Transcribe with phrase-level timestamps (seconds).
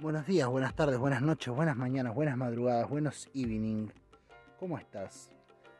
[0.00, 3.88] Buenos días, buenas tardes, buenas noches, buenas mañanas, buenas madrugadas, buenos evening.
[4.60, 5.28] ¿Cómo estás?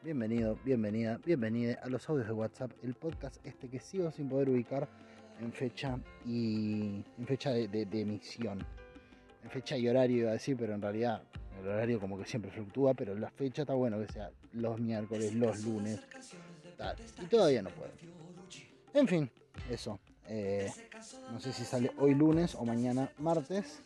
[0.03, 4.51] Bienvenido, bienvenida, bienvenida a los audios de WhatsApp, el podcast este que sigo sin poder
[4.51, 4.89] ubicar
[5.41, 8.67] en fecha y en fecha de, emisión.
[9.45, 11.23] En fecha y horario iba a decir, pero en realidad
[11.61, 15.33] el horario como que siempre fluctúa, pero la fecha está bueno que sea los miércoles,
[15.33, 16.01] los lunes,
[16.77, 16.97] tal.
[17.23, 17.93] Y todavía no puedo.
[18.95, 19.31] En fin,
[19.71, 20.01] eso.
[20.27, 20.71] Eh,
[21.33, 23.81] no sé si sale hoy lunes o mañana martes.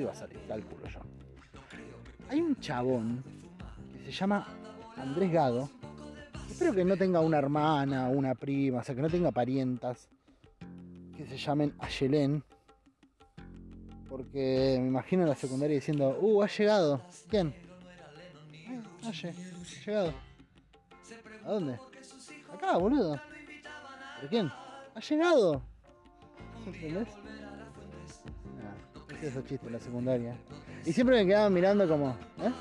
[0.00, 1.00] Va a salir, calculo yo.
[2.30, 3.22] Hay un chabón
[3.92, 4.48] que se llama
[4.96, 5.68] Andrés Gado.
[6.48, 10.08] Espero que no tenga una hermana una prima, o sea, que no tenga parientas
[11.16, 12.42] que se llamen Ayelén.
[14.08, 17.02] Porque me imagino en la secundaria diciendo, uh, ha llegado.
[17.28, 17.54] ¿Quién?
[19.02, 20.14] Ah, Aye, ha llegado.
[21.44, 21.78] ¿A dónde?
[22.52, 23.20] Acá, boludo.
[24.16, 24.52] ¿Pero quién?
[24.94, 25.62] ¡Ha llegado!
[26.66, 27.08] ¿Entendés?
[29.22, 30.36] Ah, ese es el chiste en la secundaria.
[30.84, 32.52] Y siempre me quedaban mirando como, ¿eh?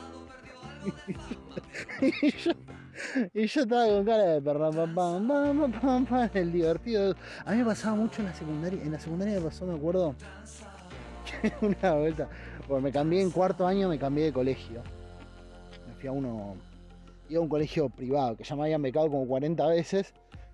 [2.22, 2.52] y, yo,
[3.34, 7.16] y yo estaba con cara de perra, pam, pam, pam, pam, pam, el divertido.
[7.46, 8.82] A mí me pasaba mucho en la secundaria.
[8.82, 10.16] En la secundaria me pasó, me acuerdo,
[11.62, 12.30] una vuelta.
[12.68, 14.84] Porque me cambié en cuarto año, me cambié de colegio.
[15.88, 16.56] Me fui a uno.
[17.30, 20.14] Iba a un colegio privado que ya me habían becado como 40 veces.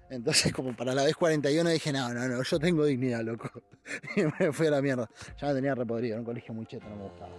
[0.09, 3.49] Entonces, como para la vez 41 dije, no, no, no, yo tengo dignidad, loco.
[4.15, 5.09] Y me fui a la mierda.
[5.39, 7.31] Ya me tenía repodrido, era un colegio muy cheto, no me gustaba.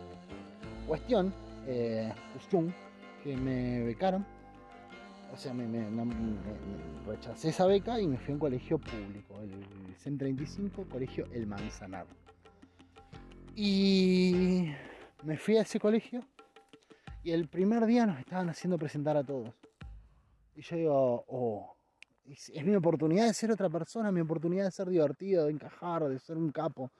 [0.86, 1.32] Cuestión,
[1.66, 2.74] eh, cuestión,
[3.22, 4.24] que me becaron.
[5.32, 6.14] O sea, me- me
[7.06, 11.46] rechacé esa beca y me fui a un colegio público, el CEN 35, colegio El
[11.46, 12.06] Manzanar.
[13.54, 14.70] Y
[15.24, 16.24] me fui a ese colegio
[17.22, 19.52] y el primer día nos estaban haciendo presentar a todos.
[20.54, 21.76] Y yo digo, oh,
[22.30, 26.18] es, mi oportunidad de ser otra persona, mi oportunidad de ser divertido, de encajar, de
[26.18, 26.90] ser un capo.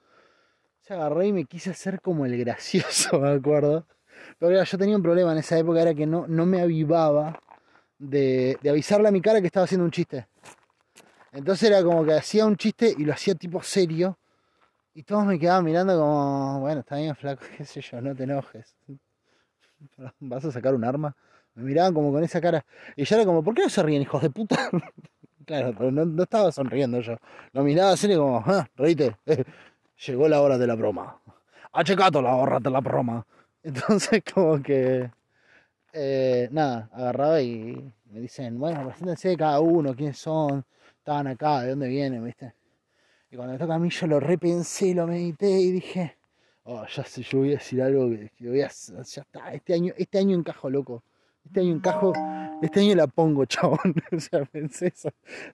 [0.81, 3.85] Se agarré y me quise hacer como el gracioso, me acuerdo.
[4.37, 7.39] Pero yo tenía un problema en esa época, era que no, no me avivaba
[7.97, 10.27] de, de avisarle a mi cara que estaba haciendo un chiste.
[11.31, 14.17] Entonces era como que hacía un chiste y lo hacía tipo serio.
[14.93, 18.23] Y todos me quedaban mirando como, bueno, está bien flaco, qué sé yo, no te
[18.23, 18.75] enojes.
[20.19, 21.15] ¿Vas a sacar un arma?
[21.55, 22.65] Me miraban como con esa cara.
[22.95, 24.69] Y yo era como, ¿por qué no se ríen, hijos de puta?
[25.49, 27.17] Claro, no, estaba sonriendo yo.
[27.53, 29.15] Lo miraba así como, ah, reíte.
[30.05, 31.19] Llegó la hora de la broma.
[31.73, 33.25] Ha llegado la hora de la broma.
[33.63, 35.09] Entonces como que...
[35.93, 40.65] eh, nada, agarraba y me dicen, bueno, preséntense cada uno, quiénes son,
[40.97, 42.53] estaban acá, de dónde vienen, ¿viste?
[43.31, 46.17] Y cuando me toca a mí yo lo repensé, lo medité y dije,
[46.63, 49.93] oh, ya sé, yo voy a decir algo que voy a, ya está, este año,
[49.97, 51.03] este año encajo, loco.
[51.49, 52.13] Este año encajo,
[52.61, 53.95] este año la pongo, chabón.
[54.15, 55.09] o sea, pensé eso.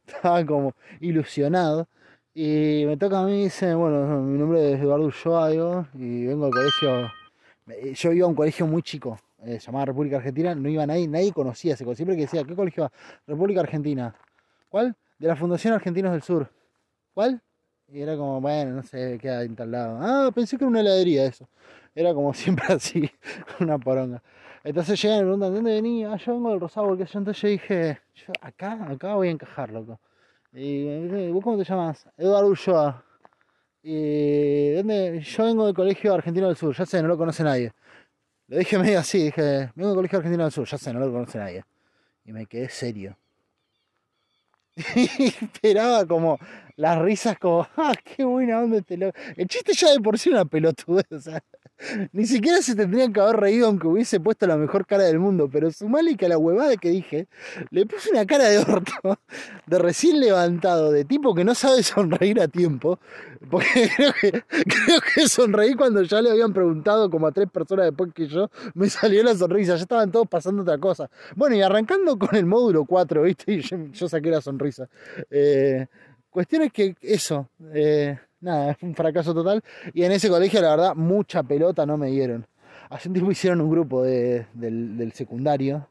[0.06, 1.88] Estaba como ilusionado.
[2.33, 6.51] Y me toca a mí dice, bueno, mi nombre es Eduardo Ulloa, y vengo al
[6.51, 7.09] colegio.
[7.66, 11.07] me- Yo iba a un colegio muy chico, eh, llamado República Argentina, no iba nadie,
[11.07, 12.00] nadie conocía ese colegio.
[12.05, 12.91] Siempre que decía, ¿qué colegio va?
[13.25, 14.13] República Argentina.
[14.67, 14.97] ¿Cuál?
[15.17, 16.51] De la Fundación Argentinos del Sur.
[17.13, 17.41] ¿Cuál?
[17.88, 19.73] Y era como, bueno, no sé, queda en tal.
[19.73, 21.47] Ah, pensé que era una heladería eso.
[21.95, 23.09] Era como siempre así,
[23.61, 24.22] una poronga.
[24.66, 26.12] Entonces llegan y me preguntan, ¿de dónde venía?
[26.12, 29.31] Ah, yo vengo del Rosado, porque yo entonces yo dije, yo acá, acá voy a
[29.31, 30.00] encajar, loco.
[30.53, 32.08] Y ¿vos cómo te llamas?
[32.18, 33.06] Eduardo Ulloa.
[33.84, 35.22] Y ¿dónde?
[35.22, 37.74] Yo vengo del Colegio Argentino del Sur, ya sé, no lo conoce nadie.
[38.48, 41.12] Lo dije medio así, dije, vengo del Colegio Argentino del Sur, ya sé, no lo
[41.12, 41.64] conoce nadie.
[42.26, 43.16] Y me quedé serio.
[44.96, 46.40] Y esperaba como
[46.76, 49.16] las risas como, ah, qué buena onda este loco.
[49.38, 51.06] El chiste ya de por sí una pelotudez,
[52.13, 55.50] ni siquiera se tendrían que haber reído aunque hubiese puesto la mejor cara del mundo,
[55.52, 57.28] pero sumale que a la huevada que dije,
[57.69, 58.94] le puse una cara de orto,
[59.68, 63.00] de recién levantado, de tipo que no sabe sonreír a tiempo,
[63.50, 63.90] porque
[64.22, 68.50] creo que, sonreí cuando ya le habían preguntado como a tres personas después que yo,
[68.74, 71.09] me salió la sonrisa, ya estaban todos pasando otra cosa.
[71.35, 73.53] Bueno, y arrancando con el módulo 4, ¿viste?
[73.53, 74.88] Y yo, yo saqué la sonrisa.
[75.29, 75.88] Eh,
[76.29, 79.62] cuestión es que eso, eh, nada, es un fracaso total.
[79.94, 82.46] Y en ese colegio, la verdad, mucha pelota no me dieron.
[82.90, 85.88] Hace un tiempo hicieron un grupo de- del, secundario,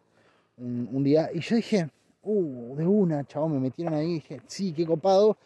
[0.56, 1.91] un, día, y yo dije,
[2.23, 5.37] uh, de una, chabón, me metieron ahí, dije, sí, qué copado.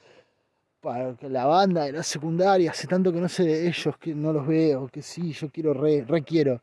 [0.81, 4.15] Para que la banda de la secundaria, hace tanto que no sé de ellos, que
[4.15, 6.61] no los veo, que sí, yo quiero, re, re quiero.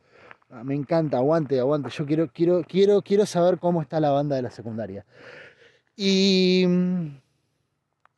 [0.49, 1.89] Ah, Me encanta, aguante, aguante.
[1.89, 5.05] Yo quiero, quiero, quiero, quiero saber cómo está la banda de la secundaria.
[5.95, 7.07] Y mm,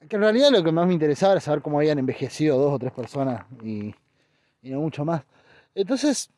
[0.08, 2.80] que en realidad lo que más me interesaba era saber cómo habían envejecido dos o
[2.80, 3.94] tres personas y,
[4.64, 5.24] no mucho más.
[5.76, 6.30] Entonces,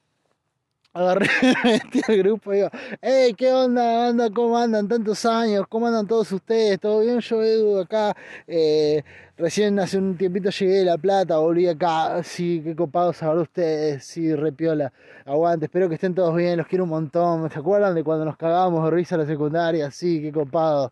[0.93, 1.27] agarré,
[1.63, 2.69] me metí al grupo y digo,
[3.01, 4.09] hey, ¿qué onda?
[4.09, 4.29] onda?
[4.31, 5.65] ¿Cómo andan tantos años?
[5.69, 6.79] ¿Cómo andan todos ustedes?
[6.79, 7.19] ¿Todo bien?
[7.21, 8.15] Yo, Edu, acá,
[8.47, 9.03] eh,
[9.37, 14.03] recién hace un tiempito llegué de La Plata, volví acá, sí, qué copados ahora ustedes,
[14.03, 14.91] sí, repiola,
[15.25, 18.37] aguante, espero que estén todos bien, los quiero un montón, ¿se acuerdan de cuando nos
[18.37, 19.91] cagábamos de risa en la secundaria?
[19.91, 20.91] Sí, qué copado.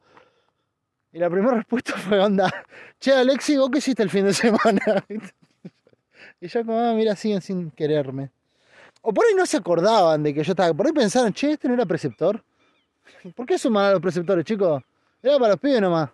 [1.11, 2.51] Y la primera respuesta fue, onda,
[2.99, 5.05] che, Alexi, ¿vos qué hiciste el fin de semana?
[6.41, 8.29] y yo como, ah, mira, siguen sin quererme.
[9.01, 10.73] O por ahí no se acordaban de que yo estaba.
[10.73, 12.43] Por ahí pensaron, che, este no era preceptor.
[13.35, 14.83] ¿Por qué suman a los preceptores, chicos?
[15.21, 16.09] Era para los pibes nomás.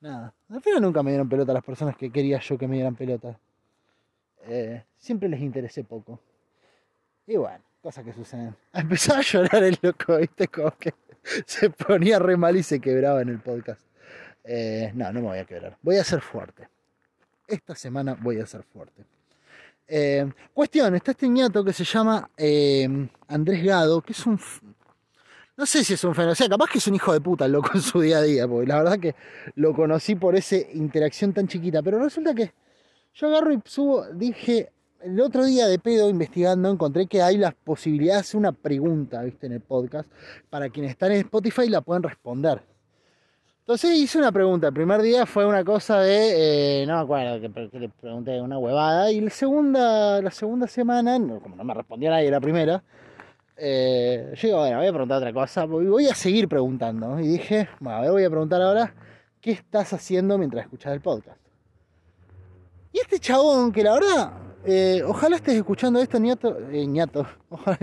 [0.00, 0.32] Nada.
[0.48, 3.38] Al final nunca me dieron pelota las personas que quería yo que me dieran pelota.
[4.46, 6.20] Eh, siempre les interesé poco.
[7.26, 8.54] Y bueno, cosas que suceden.
[8.72, 10.46] Empezó a llorar el loco, ¿viste?
[10.48, 10.94] Como que
[11.44, 13.80] se ponía re mal y se quebraba en el podcast.
[14.46, 15.76] Eh, no, no me voy a quebrar.
[15.82, 16.68] Voy a ser fuerte.
[17.46, 19.04] Esta semana voy a ser fuerte.
[19.88, 24.38] Eh, cuestión, está este ñato que se llama eh, Andrés Gado, que es un...
[25.56, 27.48] No sé si es un fenómeno, o sea, capaz que es un hijo de puta
[27.48, 29.14] loco en su día a día, porque la verdad que
[29.54, 32.52] lo conocí por esa interacción tan chiquita, pero resulta que
[33.14, 34.70] yo agarro y subo, dije,
[35.02, 39.46] el otro día de pedo investigando encontré que hay la posibilidad de una pregunta, viste,
[39.46, 40.10] en el podcast,
[40.50, 42.60] para quienes están en Spotify la pueden responder.
[43.66, 44.68] Entonces hice una pregunta.
[44.68, 46.82] El primer día fue una cosa de.
[46.82, 49.10] Eh, no me acuerdo que, le pregunté una huevada.
[49.10, 52.84] Y la segunda, la segunda semana, como no me respondió nadie la primera,
[53.56, 55.64] eh, yo digo, bueno, voy a preguntar otra cosa.
[55.64, 57.18] Voy a seguir preguntando.
[57.18, 58.94] Y dije, bueno, a ver, voy a preguntar ahora,
[59.40, 61.40] ¿qué estás haciendo mientras escuchas el podcast?
[62.92, 64.32] Y este chabón, que la verdad,
[64.64, 66.56] eh, ojalá estés escuchando esto, ñato.
[66.70, 67.26] ñato.
[67.50, 67.78] Ojalá,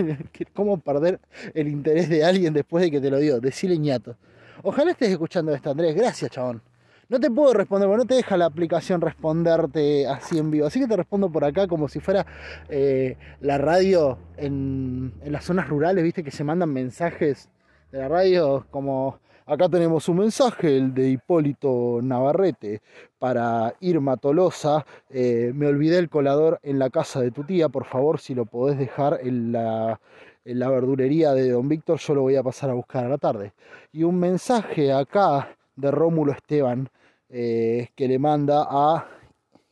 [0.54, 1.20] ¿Cómo perder
[1.54, 3.42] el interés de alguien después de que te lo digo?
[3.42, 4.16] Decirle ñato.
[4.62, 5.96] Ojalá estés escuchando esto, Andrés.
[5.96, 6.62] Gracias, chabón.
[7.10, 10.66] No te puedo responder, porque no te deja la aplicación responderte así en vivo.
[10.66, 12.26] Así que te respondo por acá como si fuera
[12.70, 17.50] eh, la radio en, las zonas rurales, viste, que se mandan mensajes
[17.92, 19.20] de la radio como...
[19.46, 22.82] Acá tenemos un mensaje, el de Hipólito Navarrete,
[23.20, 24.86] para Irma Tolosa.
[25.10, 28.46] Eh, me olvidé el colador en la casa de tu tía, por favor, si lo
[28.46, 30.00] podés dejar en la
[30.46, 33.18] en la verdulería de Don Víctor, yo lo voy a pasar a buscar a la
[33.18, 33.54] tarde.
[33.92, 36.90] Y un mensaje acá de Rómulo Esteban
[37.30, 39.08] eh, que le manda a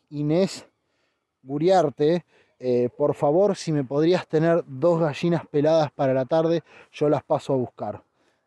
[0.10, 0.66] Inés
[1.44, 2.26] Guriarte.
[2.60, 7.24] Eh, por favor, si me podrías tener dos gallinas peladas para la tarde, yo las
[7.24, 8.04] paso a buscar.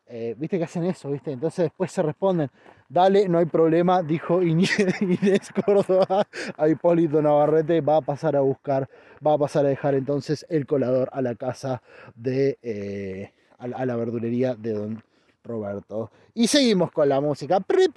[0.07, 1.33] Eh, viste que hacen eso, viste.
[1.33, 2.51] Entonces después se responden,
[2.89, 8.89] dale, no hay problema, dijo Inés, Córdoba a Hipólito Navarrete, va a pasar a buscar,
[9.27, 11.83] va a pasar a dejar entonces el colador a la casa
[12.15, 15.03] de, eh, a, la verdulería de don
[15.43, 16.11] Roberto.
[16.35, 17.59] Y seguimos con la música.
[17.63, 17.89] Y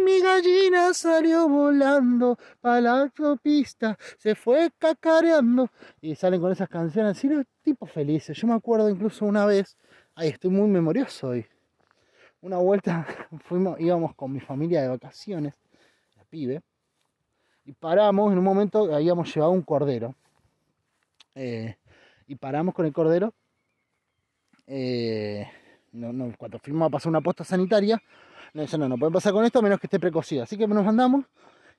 [0.00, 5.68] mi gallina salió volando para la autopista, se fue cacareando.
[6.00, 8.36] Y salen con esas canciones así los tipos felices.
[8.36, 9.76] Yo me acuerdo incluso una vez
[10.16, 11.44] Ay, estoy muy memorioso hoy.
[12.40, 13.04] Una vuelta
[13.48, 15.54] fuimos, íbamos con mi familia de vacaciones,
[16.16, 16.62] la pibe,
[17.64, 20.14] y paramos, en un momento habíamos llevado un cordero.
[21.34, 21.76] Eh,
[22.28, 23.34] y paramos con el cordero.
[24.68, 25.48] Eh,
[26.38, 28.00] cuando fuimos a pasar una posta sanitaria,
[28.52, 30.44] nos dicen, no, no pueden pasar con esto a menos que esté precocido.
[30.44, 31.24] Así que nos mandamos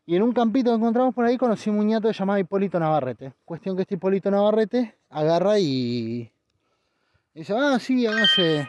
[0.06, 3.34] y en un campito que encontramos por ahí conocí un muñato llamado Hipólito Navarrete.
[3.46, 6.32] Cuestión que este Hipólito Navarrete agarra y
[7.36, 8.68] dice, ah, sí, háganse.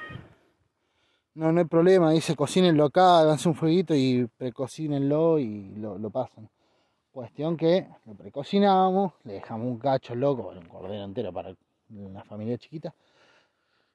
[1.34, 2.10] No, no hay problema.
[2.10, 6.48] Dice, cocínenlo acá, háganse un fueguito y precocínenlo y lo, pasan.
[7.12, 11.54] Cuestión que lo precocinamos, le dejamos un cacho loco, un cordero entero para
[11.90, 12.94] una familia chiquita.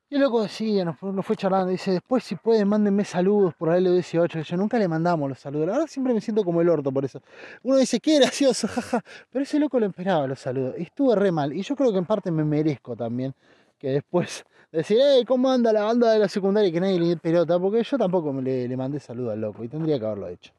[0.09, 3.85] Y el loco decía, nos, fue charlando, dice, después si pueden, mándenme saludos por el
[3.85, 5.67] 18 Yo nunca le mandamos los saludos.
[5.67, 7.21] La verdad siempre me siento como el orto por eso.
[7.63, 9.03] Uno dice, qué gracioso, jaja.
[9.29, 10.75] Pero ese loco lo esperaba los saludos.
[10.77, 11.53] Y estuve re mal.
[11.53, 13.33] Y yo creo que en parte me merezco también
[13.81, 16.71] que después decir, hey, ¿cómo anda la banda de la secundaria?
[16.71, 19.67] Que nadie le dé pelota, porque yo tampoco me le, mandé saludo al loco y
[19.67, 20.51] tendría que haberlo hecho.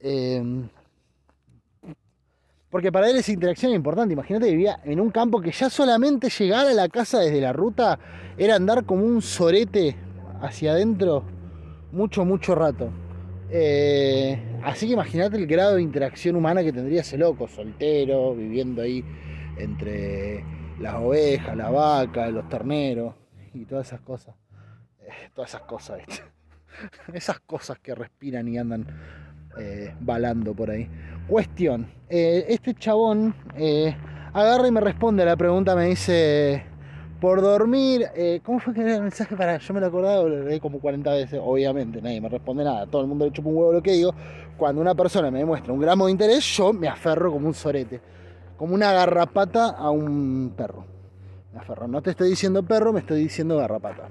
[0.00, 0.68] Em,
[2.70, 4.12] porque para él esa interacción es importante.
[4.12, 7.98] Imagínate vivía en un campo que ya solamente llegar a la casa desde la ruta
[8.36, 9.96] era andar como un sorete
[10.42, 11.24] hacia adentro
[11.92, 12.90] mucho, mucho rato.
[13.50, 18.82] Eh, así que imagínate el grado de interacción humana que tendría ese loco, soltero, viviendo
[18.82, 19.04] ahí
[19.56, 20.44] entre
[20.78, 23.14] las ovejas, la vaca, los terneros
[23.54, 24.34] y todas esas cosas.
[25.00, 26.00] Eh, todas esas cosas,
[27.12, 28.86] esas cosas que respiran y andan
[29.58, 30.88] eh, balando por ahí.
[31.28, 33.34] Cuestión, eh, este chabón
[34.32, 36.64] agarra y me responde a la pregunta, me dice,
[37.20, 38.06] por dormir,
[38.44, 39.56] ¿cómo fue que era el mensaje para?
[39.56, 43.02] Yo me lo acordaba, lo leí como 40 veces, obviamente, nadie me responde nada, todo
[43.02, 44.14] el mundo le chupa un huevo lo que digo.
[44.58, 48.00] Cuando una persona me demuestra un gramo de interés, yo me aferro como un sorete
[48.56, 50.84] como una garrapata a un perro.
[51.52, 51.88] Me aferro.
[51.88, 54.08] No te estoy diciendo perro, me estoy diciendo garrapata.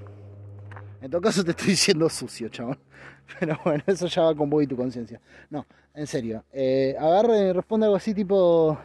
[1.01, 2.79] En todo caso te estoy diciendo sucio, chabón.
[3.39, 5.19] Pero bueno, eso ya va con vos y tu conciencia.
[5.49, 6.43] No, en serio.
[6.51, 8.77] Eh, agarre responde algo así tipo...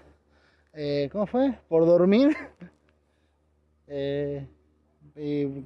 [0.73, 1.59] Eh, ¿Cómo fue?
[1.69, 2.37] ¿Por dormir?
[3.89, 4.47] eh,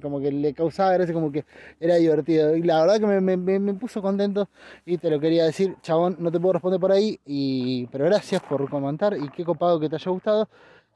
[0.01, 1.45] como que le causaba gracia, como que
[1.79, 2.55] era divertido.
[2.55, 4.49] Y la verdad que me, puso contento
[4.85, 8.41] y te lo quería decir, chabón, no te puedo responder por ahí, y, pero gracias
[8.41, 10.49] por comentar y qué copado que te haya gustado.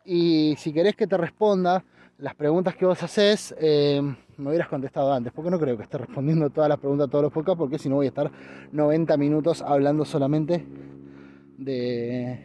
[0.06, 1.84] Y si querés que te responda
[2.18, 4.02] las preguntas que vos haces, eh,
[4.38, 7.24] me hubieras contestado antes, porque no creo que esté respondiendo todas las preguntas a todos
[7.24, 8.32] los podcasts, porque si no voy a estar
[8.72, 10.66] 90 minutos hablando solamente
[11.58, 12.40] de,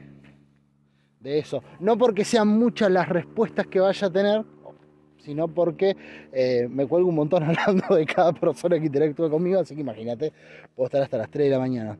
[1.20, 1.62] de eso.
[1.80, 4.44] No porque sean muchas las respuestas que vaya a tener,
[5.24, 5.96] sino porque
[6.32, 10.32] eh, me cuelgo un montón hablando de cada persona que interactúa conmigo, así que imagínate,
[10.74, 11.98] puedo estar hasta las 3 de la mañana.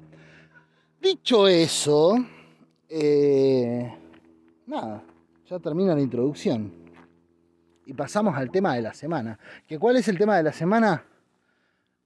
[1.01, 2.17] Dicho eso,
[2.89, 3.93] eh,
[4.67, 5.03] nada,
[5.49, 6.73] ya termina la introducción.
[7.87, 9.39] Y pasamos al tema de la semana.
[9.67, 11.05] ¿Que ¿Cuál es el tema de la semana?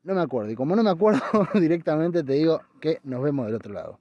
[0.02, 0.50] No me acuerdo.
[0.50, 1.20] Y como no me acuerdo,
[1.54, 3.98] directamente te digo que nos vemos del otro lado.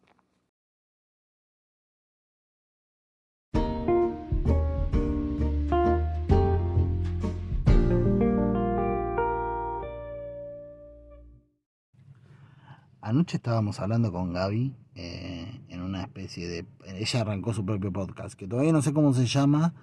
[13.07, 16.65] Anoche estábamos hablando con Gaby eh, en una especie de...
[16.87, 19.73] Ella arrancó su propio podcast, que todavía no sé cómo se llama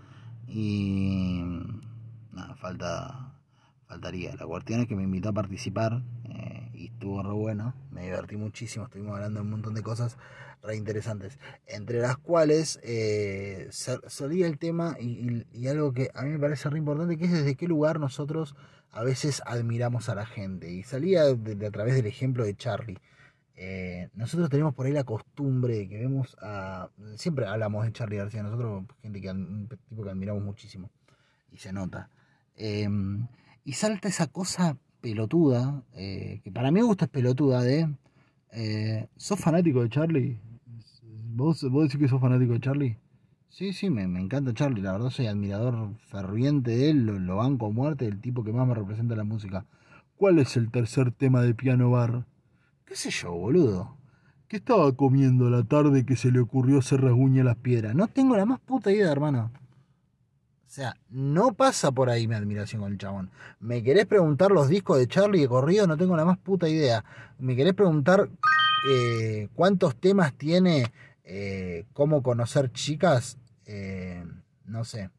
[0.46, 1.40] y...
[2.32, 3.32] Nada, falta...
[3.86, 4.34] Faltaría.
[4.36, 4.46] La
[4.82, 7.74] es que me invitó a participar eh, y estuvo re bueno.
[7.90, 8.84] Me divertí muchísimo.
[8.84, 10.18] Estuvimos hablando de un montón de cosas
[10.62, 11.38] re interesantes.
[11.66, 16.76] Entre las cuales eh, salía el tema y, algo que a mí me parece re
[16.76, 18.54] importante, que es desde qué lugar nosotros
[18.90, 20.70] a veces admiramos a la gente.
[20.70, 22.98] Y salía de, a través del ejemplo de Charlie.
[23.56, 26.90] Eh, nosotros tenemos por ahí la costumbre de que vemos a.
[27.16, 30.90] Siempre hablamos de Charlie García, nosotros, gente que, un tipo que admiramos muchísimo.
[31.52, 32.10] Y se nota.
[32.56, 32.88] Eh,
[33.64, 37.88] y salta esa cosa pelotuda, eh, que para mí me gusta es pelotuda, de.
[38.52, 40.38] Eh, ¿Sos fanático de Charlie?
[41.34, 42.98] ¿Vos, ¿Vos decís que sos fanático de Charlie?
[43.48, 47.36] Sí, sí, me, me, encanta Charlie, la verdad soy admirador ferviente de él, lo, lo
[47.36, 49.66] banco a muerte, el tipo que más me representa la música.
[50.16, 52.26] ¿Cuál es el tercer tema de Piano Bar?
[52.94, 53.96] ¿Qué sé yo, boludo?
[54.46, 57.92] ¿Qué estaba comiendo la tarde que se le ocurrió hacer rasguña las piedras?
[57.92, 59.50] No tengo la más puta idea, hermano.
[60.64, 63.32] O sea, no pasa por ahí mi admiración con el chabón.
[63.58, 65.88] ¿Me querés preguntar los discos de Charlie de corrido?
[65.88, 67.04] No tengo la más puta idea.
[67.40, 68.30] ¿Me querés preguntar
[68.88, 70.92] eh, cuántos temas tiene
[71.24, 73.38] eh, cómo conocer chicas?
[73.66, 74.24] Eh,
[74.66, 75.10] no sé.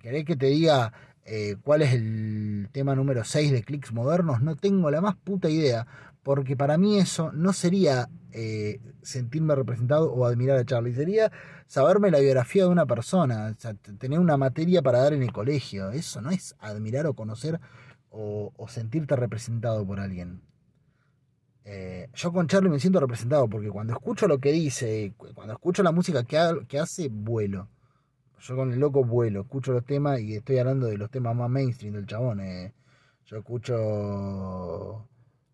[0.00, 0.94] ¿Querés que te diga
[1.26, 4.40] eh, cuál es el tema número 6 de Clicks Modernos?
[4.40, 5.86] No tengo la más puta idea
[6.22, 11.32] porque para mí eso no sería eh, sentirme representado o admirar a Charlie, sería
[11.66, 15.32] saberme la biografía de una persona, o sea, tener una materia para dar en el
[15.32, 15.90] colegio.
[15.90, 17.60] Eso no es admirar o conocer
[18.10, 20.42] o, sentirte representado por alguien.
[21.64, 25.82] Eh, yo con Charlie me siento representado porque cuando escucho lo que dice, cuando escucho
[25.82, 27.68] la música que hace, vuelo.
[28.40, 31.48] Yo con el loco vuelo, escucho los temas y estoy hablando de los temas más
[31.48, 32.40] mainstream del chabón.
[32.40, 32.72] Eh.
[33.26, 35.08] Yo escucho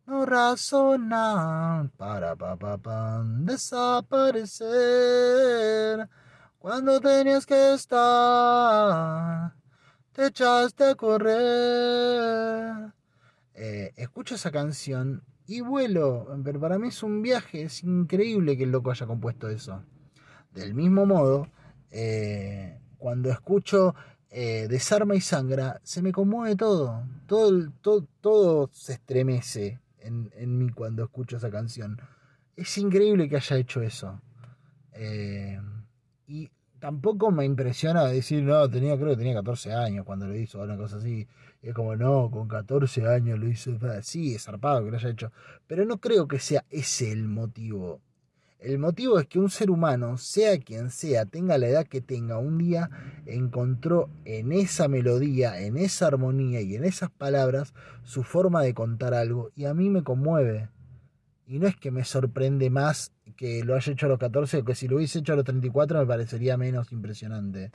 [0.08, 4.48] no razonar para pa, pa, pa, desaparecer.
[6.58, 9.52] Cuando tenías que estar,
[10.12, 12.90] te echaste a correr.
[13.54, 18.64] Eh, escucho esa canción y vuelo, pero para mí es un viaje, es increíble que
[18.64, 19.82] el loco haya compuesto eso.
[20.54, 21.48] Del mismo modo,
[21.90, 23.94] eh, cuando escucho
[24.30, 30.70] eh, Desarma y Sangra, se me conmueve todo, todo, todo, todo se estremece en, mí
[30.70, 32.00] cuando escucho esa canción.
[32.56, 34.20] Es increíble que haya hecho eso.
[34.92, 35.60] Eh,
[36.26, 40.60] y tampoco me impresiona decir, no, tenía, creo que tenía 14 años cuando lo hizo,
[40.60, 41.28] una cosa así.
[41.62, 43.72] Y es como, no, con 14 años lo hizo.
[44.02, 45.32] Sí, es zarpado que lo haya hecho.
[45.66, 48.00] Pero no creo que sea ese el motivo.
[48.58, 52.38] El motivo es que un ser humano, sea quien sea, tenga la edad que tenga,
[52.38, 52.90] un día
[53.24, 57.72] encontró en esa melodía, en esa armonía y en esas palabras
[58.02, 60.70] su forma de contar algo y a mí me conmueve.
[61.46, 64.64] Y no es que me sorprende más que lo haya hecho a los 14 o
[64.64, 67.70] que si lo hubiese hecho a los 34 me parecería menos impresionante.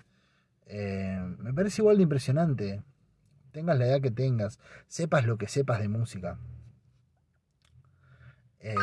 [0.66, 2.84] Eh, me parece igual de impresionante.
[3.54, 6.38] Tengas la edad que tengas, sepas lo que sepas de música.
[8.60, 8.76] Eh,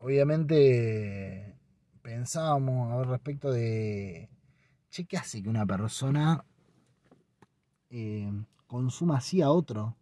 [0.00, 1.54] obviamente
[2.02, 4.28] pensábamos al respecto de,
[4.90, 6.44] che, ¿qué hace que una persona
[7.90, 8.32] eh,
[8.66, 9.96] consuma así a otro?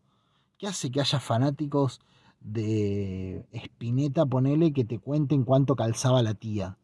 [0.57, 2.01] ¿Qué hace que haya fanáticos
[2.41, 6.79] de Spinetta, ponele, que te cuenten cuánto calzaba la tía?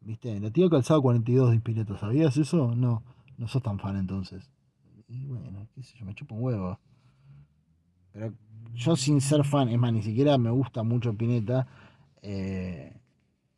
[0.00, 0.38] ¿Viste?
[0.40, 2.74] La tía calzado 42 de Spinetta, ¿sabías eso?
[2.74, 3.02] No,
[3.36, 4.50] no sos tan fan entonces.
[5.08, 6.78] Y bueno, qué sé yo, me chupo un huevo.
[8.12, 8.34] Pero
[8.74, 11.66] yo sin ser fan, es más, ni siquiera me gusta mucho Pineta,
[12.22, 12.98] eh,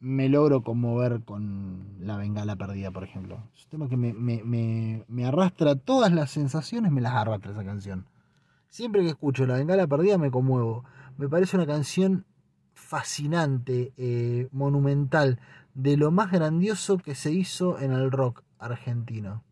[0.00, 3.42] me logro conmover con La Bengala Perdida, por ejemplo.
[3.54, 7.64] Es un tema que me, me, me, arrastra todas las sensaciones, me las arrastra esa
[7.64, 8.06] canción.
[8.68, 10.84] Siempre que escucho La Bengala Perdida me conmuevo.
[11.18, 12.24] Me parece una canción
[12.72, 15.38] fascinante, eh, monumental,
[15.74, 19.44] de lo más grandioso que se hizo en el rock argentino.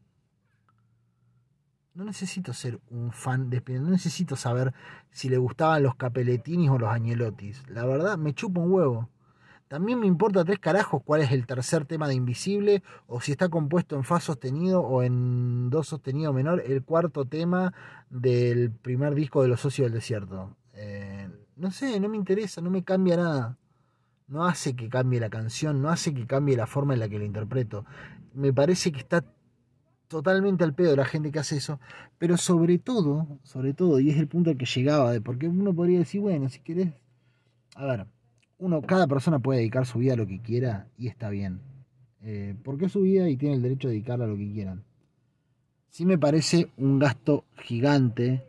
[1.99, 4.73] No necesito ser un fan de no necesito saber
[5.11, 7.65] si le gustaban los Capeletinis o los Añelotis.
[7.69, 9.09] La verdad, me chupa un huevo.
[9.67, 13.49] También me importa tres carajos cuál es el tercer tema de Invisible, o si está
[13.49, 17.75] compuesto en Fa sostenido o en Do sostenido menor, el cuarto tema
[18.11, 20.55] del primer disco de Los Socios del Desierto.
[20.75, 23.59] Eh, no sé, no me interesa, no me cambia nada.
[24.29, 27.19] No hace que cambie la canción, no hace que cambie la forma en la que
[27.19, 27.85] la interpreto.
[28.35, 29.25] Me parece que está
[30.09, 31.79] totalmente al pedo la gente que hace eso,
[32.19, 35.75] pero sobre todo, sobre todo, y es el punto al que llegaba, de porque uno
[35.75, 36.93] podría decir, bueno, si querés,
[37.77, 38.07] a ver,
[38.59, 41.61] uno, cada persona puede dedicar su vida a lo que quiera y está bien,
[42.23, 44.83] eh, porque es su vida y tiene el derecho de dedicarla a lo que quieran.
[45.91, 48.45] Sí me parece un gasto gigante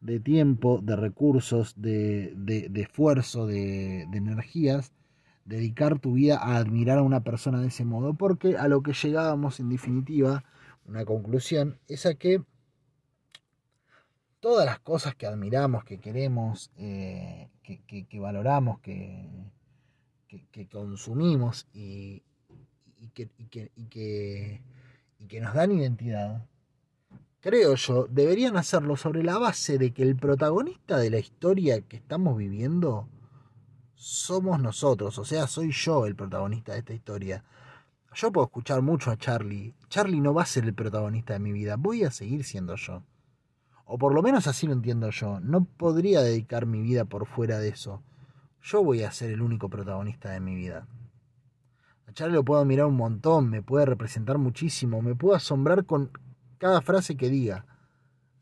[0.00, 4.92] de tiempo, de recursos, de, de, esfuerzo, de energías,
[5.46, 8.92] dedicar tu vida a admirar a una persona de ese modo, porque a lo que
[8.92, 10.44] llegábamos en definitiva,
[10.88, 12.42] una conclusión, es a que
[14.40, 19.28] todas las cosas que admiramos, que queremos, eh, que, valoramos, que,
[20.28, 22.22] que consumimos y,
[23.14, 26.46] que, y que nos dan identidad,
[27.40, 31.96] creo yo, deberían hacerlo sobre la base de que el protagonista de la historia que
[31.96, 33.08] estamos viviendo
[33.94, 37.44] somos nosotros, o sea, soy yo el protagonista de esta historia.
[38.16, 39.74] Yo puedo escuchar mucho a Charlie.
[39.90, 41.76] Charlie no va a ser el protagonista de mi vida.
[41.76, 43.02] Voy a seguir siendo yo.
[43.84, 45.38] O por lo menos así lo entiendo yo.
[45.40, 48.02] No podría dedicar mi vida por fuera de eso.
[48.62, 50.88] Yo voy a ser el único protagonista de mi vida.
[52.08, 56.10] A Charlie lo puedo mirar un montón, me puede representar muchísimo, me puedo asombrar con
[56.56, 57.66] cada frase que diga.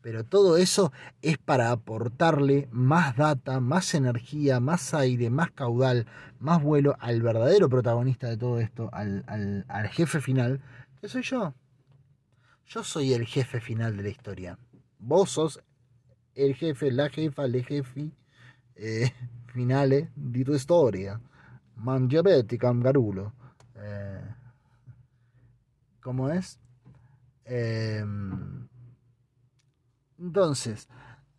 [0.05, 6.05] Pero todo eso es para aportarle más data, más energía, más aire, más caudal,
[6.39, 10.61] más vuelo al verdadero protagonista de todo esto, al, jefe final,
[11.01, 11.55] que soy yo.
[12.67, 14.59] Yo soy el jefe final de la historia.
[14.99, 15.63] Vos sos
[16.35, 18.11] el jefe, la jefa, el jefe
[18.75, 19.11] eh,
[19.47, 21.19] finale di tu historia.
[21.77, 23.33] Mangiabetti, cangarulo.
[23.73, 24.21] Eh,
[25.99, 26.59] ¿Cómo es?
[27.45, 28.05] Eh,
[30.19, 30.87] entonces,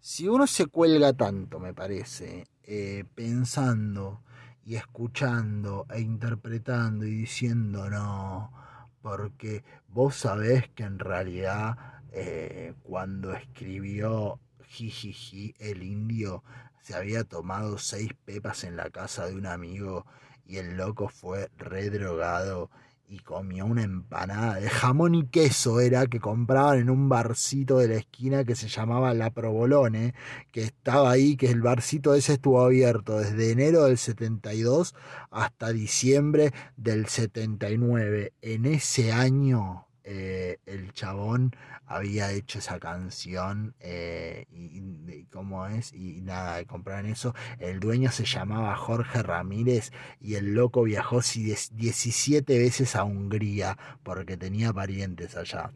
[0.00, 4.22] si uno se cuelga tanto, me parece, eh, pensando
[4.64, 8.52] y escuchando e interpretando y diciendo no,
[9.00, 16.42] porque vos sabés que en realidad eh, cuando escribió Jijiji el indio
[16.80, 20.06] se había tomado seis pepas en la casa de un amigo
[20.44, 22.70] y el loco fue redrogado
[23.08, 27.88] y comió una empanada de jamón y queso, era que compraban en un barcito de
[27.88, 30.14] la esquina que se llamaba La Provolone,
[30.50, 34.94] que estaba ahí, que el barcito ese estuvo abierto desde enero del 72
[35.30, 38.32] hasta diciembre del 79.
[38.42, 46.20] En ese año eh, el chabón había hecho esa canción eh, y, cómo es y
[46.20, 47.34] nada compraron eso.
[47.58, 49.90] El dueño se llamaba Jorge Ramírez
[50.20, 55.72] y el loco viajó 17 veces a Hungría porque tenía parientes allá.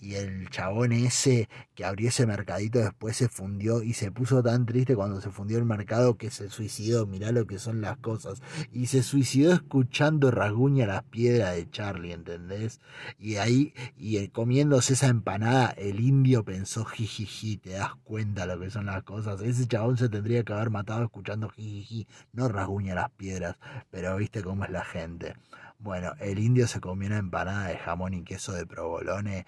[0.00, 4.64] Y el chabón ese que abrió ese mercadito después se fundió y se puso tan
[4.64, 7.06] triste cuando se fundió el mercado que se suicidó.
[7.06, 8.40] Mirá lo que son las cosas.
[8.72, 12.80] Y se suicidó escuchando Rasguña las piedras de Charlie ¿entendés?
[13.18, 18.70] y ahí y comiéndose esa empanada el indio pensó jijiji, te das cuenta lo que
[18.70, 19.40] son las cosas.
[19.40, 23.56] Ese chabón se tendría que haber matado escuchando jijiji, no rasguña las piedras,
[23.90, 25.34] pero viste cómo es la gente.
[25.78, 29.46] Bueno, el indio se comió una empanada de jamón y queso de provolone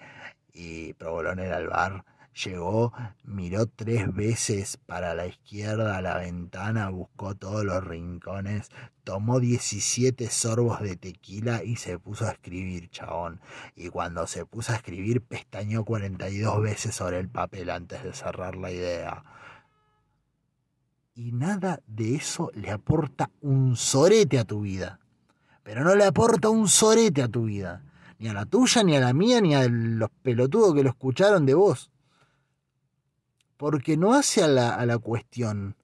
[0.53, 2.03] y provolone era el bar
[2.45, 8.69] Llegó, miró tres veces para la izquierda a la ventana, buscó todos los rincones,
[9.03, 13.41] tomó 17 sorbos de tequila y se puso a escribir, chabón.
[13.75, 18.55] Y cuando se puso a escribir, pestañó 42 veces sobre el papel antes de cerrar
[18.55, 19.23] la idea.
[21.15, 24.99] Y nada de eso le aporta un sorete a tu vida.
[25.63, 27.83] Pero no le aporta un sorete a tu vida.
[28.19, 31.43] Ni a la tuya, ni a la mía, ni a los pelotudos que lo escucharon
[31.43, 31.89] de vos
[33.57, 35.75] porque no hace a la, a la cuestión,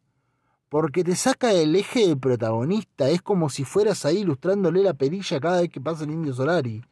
[0.70, 3.10] porque te saca el eje del protagonista.
[3.10, 6.84] Es como si fueras ahí ilustrándole la perilla cada vez que pasa el indio Solari.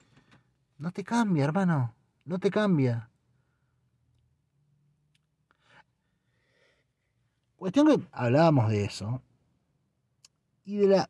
[0.77, 1.93] No te cambia, hermano.
[2.25, 3.09] No te cambia.
[7.55, 9.21] Cuestión que hablábamos de eso.
[10.65, 11.09] Y de la.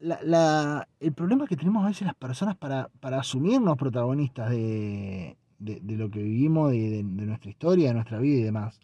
[0.00, 5.96] la, el problema que tenemos a veces las personas para, para asumirnos protagonistas de, de,
[5.96, 8.80] lo que vivimos, de, nuestra historia, de nuestra vida y demás.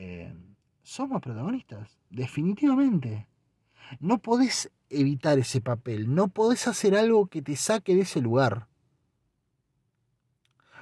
[0.00, 0.32] Eh,
[0.82, 3.26] somos protagonistas, definitivamente.
[4.00, 8.68] No podés evitar ese papel, no podés hacer algo que te saque de ese lugar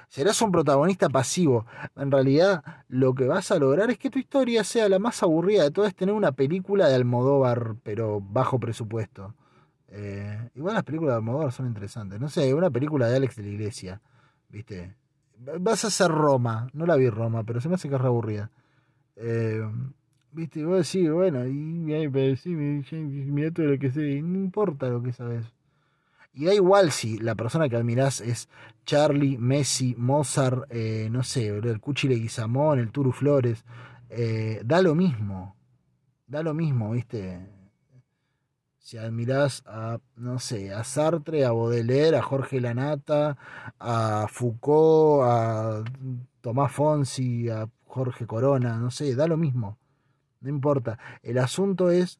[0.07, 1.65] serás un protagonista pasivo.
[1.95, 5.63] En realidad, lo que vas a lograr es que tu historia sea la más aburrida
[5.63, 9.35] de todas, tener una película de Almodóvar, pero bajo presupuesto.
[9.89, 12.19] Eh, igual las películas de Almodóvar son interesantes.
[12.19, 14.01] No sé, una película de Alex de la Iglesia,
[14.49, 14.95] ¿viste?
[15.59, 18.49] Vas a hacer Roma, no la vi Roma, pero se me hace que es aburrida.
[19.17, 19.61] Eh,
[20.31, 20.63] ¿Viste?
[20.63, 25.11] Vos decís, bueno, y, y, sí, mira todo lo que sé, no importa lo que
[25.11, 25.45] sabes.
[26.33, 28.47] Y da igual si la persona que admirás es
[28.85, 33.65] Charlie, Messi, Mozart, eh, no sé, el Cuchi Leguizamón, el Turu Flores.
[34.09, 35.55] Eh, da lo mismo.
[36.27, 37.39] Da lo mismo, ¿viste?
[38.77, 43.37] Si admirás a, no sé, a Sartre, a Baudelaire, a Jorge Lanata,
[43.79, 45.83] a Foucault, a
[46.41, 49.77] Tomás Fonsi, a Jorge Corona, no sé, da lo mismo.
[50.41, 50.99] No importa.
[51.23, 52.19] El asunto es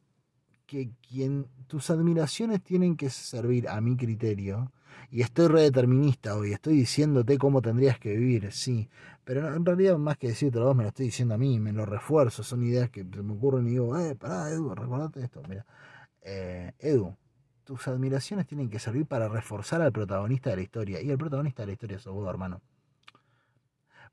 [0.66, 4.72] que quien tus admiraciones tienen que servir a mi criterio.
[5.10, 8.90] Y estoy redeterminista hoy, estoy diciéndote cómo tendrías que vivir, sí.
[9.24, 11.86] Pero en realidad, más que decirte vos, me lo estoy diciendo a mí, me lo
[11.86, 12.42] refuerzo.
[12.42, 15.42] Son ideas que me ocurren y digo, eh, pará, Edu, recordate esto.
[15.48, 15.64] Mira,
[16.22, 17.16] eh, Edu,
[17.64, 21.00] tus admiraciones tienen que servir para reforzar al protagonista de la historia.
[21.00, 22.60] Y el protagonista de la historia sos vos, hermano.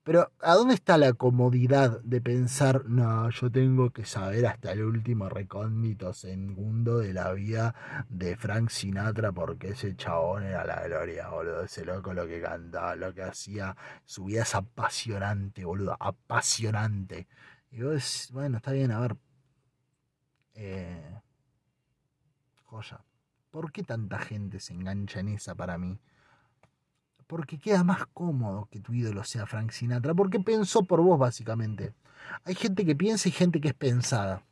[0.06, 4.84] Pero, ¿a dónde está la comodidad de pensar, no, yo tengo que saber hasta el
[4.84, 7.74] último recóndito segundo de la vida
[8.08, 11.63] de Frank Sinatra porque ese chabón era la gloria, boludo?
[11.63, 17.28] Ese loco lo que cantaba, lo que hacía, su vida es apasionante, boludo, apasionante.
[17.72, 19.18] Y vos, bueno, está bien, a ver.
[20.54, 21.20] Eh,
[22.65, 23.04] joya.
[23.50, 26.00] ¿Por qué tanta gente se engancha en esa para mí?
[27.28, 31.94] Porque queda más cómodo que tu ídolo sea Frank Sinatra, porque pensó por vos básicamente.
[32.44, 34.44] Hay gente que piensa y gente que es pensada.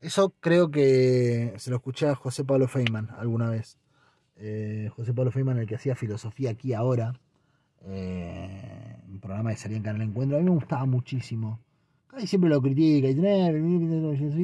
[0.00, 3.78] Eso creo que se lo escuché a José Pablo Feynman alguna vez.
[4.36, 7.14] Eh, José Pablo Feynman, el que hacía filosofía aquí ahora,
[7.82, 11.60] eh, un programa que salía en Canal Encuentro, a mí me gustaba muchísimo.
[12.06, 13.14] Casi siempre lo critica y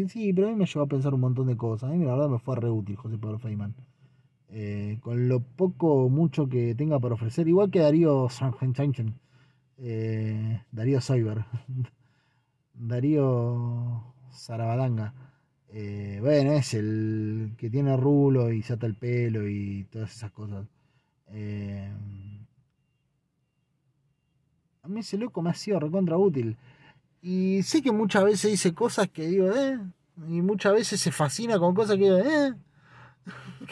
[0.08, 1.90] sí, pero a mí me llevó a pensar un montón de cosas.
[1.90, 3.74] A mí la verdad me fue re útil José Pablo Feynman.
[4.56, 8.28] Eh, con lo poco mucho que tenga para ofrecer, igual que Darío
[9.78, 11.44] eh, Darío Cyber,
[12.74, 15.12] Darío Sarabadanga.
[15.70, 20.30] Eh, bueno, es el que tiene rulo y se ata el pelo y todas esas
[20.30, 20.68] cosas.
[21.32, 21.90] Eh,
[24.82, 26.56] a mí ese loco me ha sido recontra útil.
[27.20, 29.80] Y sé que muchas veces dice cosas que digo, eh,
[30.28, 32.54] y muchas veces se fascina con cosas que digo, eh,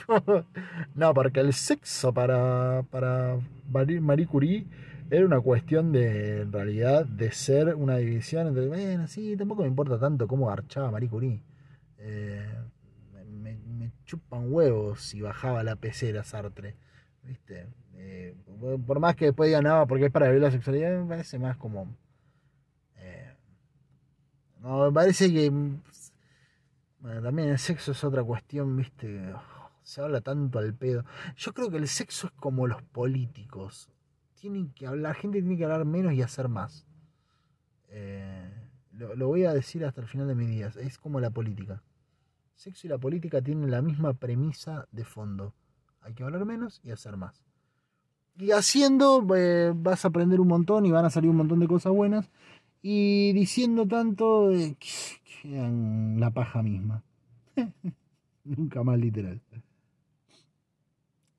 [0.94, 3.38] no, porque el sexo para, para
[3.70, 4.66] Marie Curie
[5.10, 9.68] era una cuestión de, en realidad, de ser una división entre, bueno, sí, tampoco me
[9.68, 11.42] importa tanto cómo garchaba Marie Curie.
[11.98, 12.54] Eh,
[13.28, 16.76] me, chupan huevos si bajaba la pecera Sartre,
[17.24, 17.66] ¿viste?
[17.94, 18.34] Eh,
[18.86, 21.56] por más que después digan, no, porque es para vivir la sexualidad, me parece más
[21.56, 21.94] como...
[22.96, 23.34] Eh,
[24.60, 25.50] no, me parece que...
[27.00, 29.32] Bueno, también el sexo es otra cuestión, ¿viste?
[29.82, 31.04] Se habla tanto al pedo.
[31.36, 33.90] Yo creo que el sexo es como los políticos.
[34.34, 36.86] Tienen que hablar, la gente tiene que hablar menos y hacer más.
[37.88, 38.50] Eh,
[38.92, 40.76] lo, voy a decir hasta el final de mis días.
[40.76, 41.82] Es como la política.
[42.54, 45.54] sexo y la política tienen la misma premisa de fondo.
[46.00, 47.44] Hay que hablar menos y hacer más.
[48.38, 51.68] Y haciendo eh, vas a aprender un montón y van a salir un montón de
[51.68, 52.30] cosas buenas.
[52.80, 54.76] Y diciendo tanto, eh,
[55.44, 57.04] la paja misma.
[58.44, 59.40] Nunca más literal.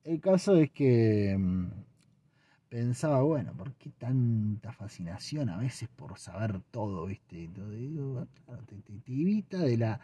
[0.04, 1.68] El caso es que mm,
[2.68, 7.48] pensaba, bueno, ¿por qué tanta fascinación a veces por saber todo, viste?
[7.48, 10.02] te, evita de la,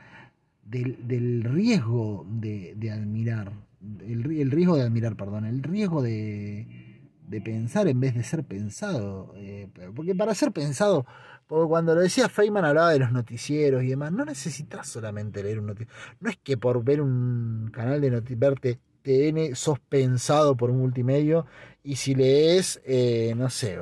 [0.63, 3.51] del, riesgo de, admirar,
[3.99, 7.01] el, riesgo de admirar, perdón, el riesgo de,
[7.43, 9.33] pensar en vez de ser pensado.
[9.35, 11.05] Eh, porque para ser pensado,
[11.45, 15.59] porque cuando lo decía Feynman hablaba de los noticieros y demás, no necesitas solamente leer
[15.59, 15.93] un noticiero.
[16.21, 20.77] No es que por ver un canal de noticiero, verte TN sos pensado por un
[20.79, 21.45] multimedio
[21.83, 23.77] y si lees, eh, no sé,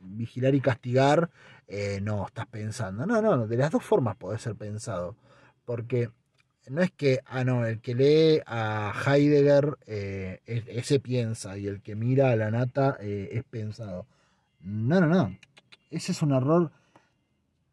[0.00, 1.30] vigilar y castigar,
[1.66, 3.06] eh, no, estás pensando.
[3.06, 5.16] No, no, de las dos formas puede ser pensado.
[5.64, 6.10] Porque
[6.68, 11.80] no es que, ah, no, el que lee a Heidegger, eh, ese piensa, y el
[11.80, 14.06] que mira a la nata eh, es pensado.
[14.60, 15.36] No, no, no.
[15.90, 16.70] Ese es un error,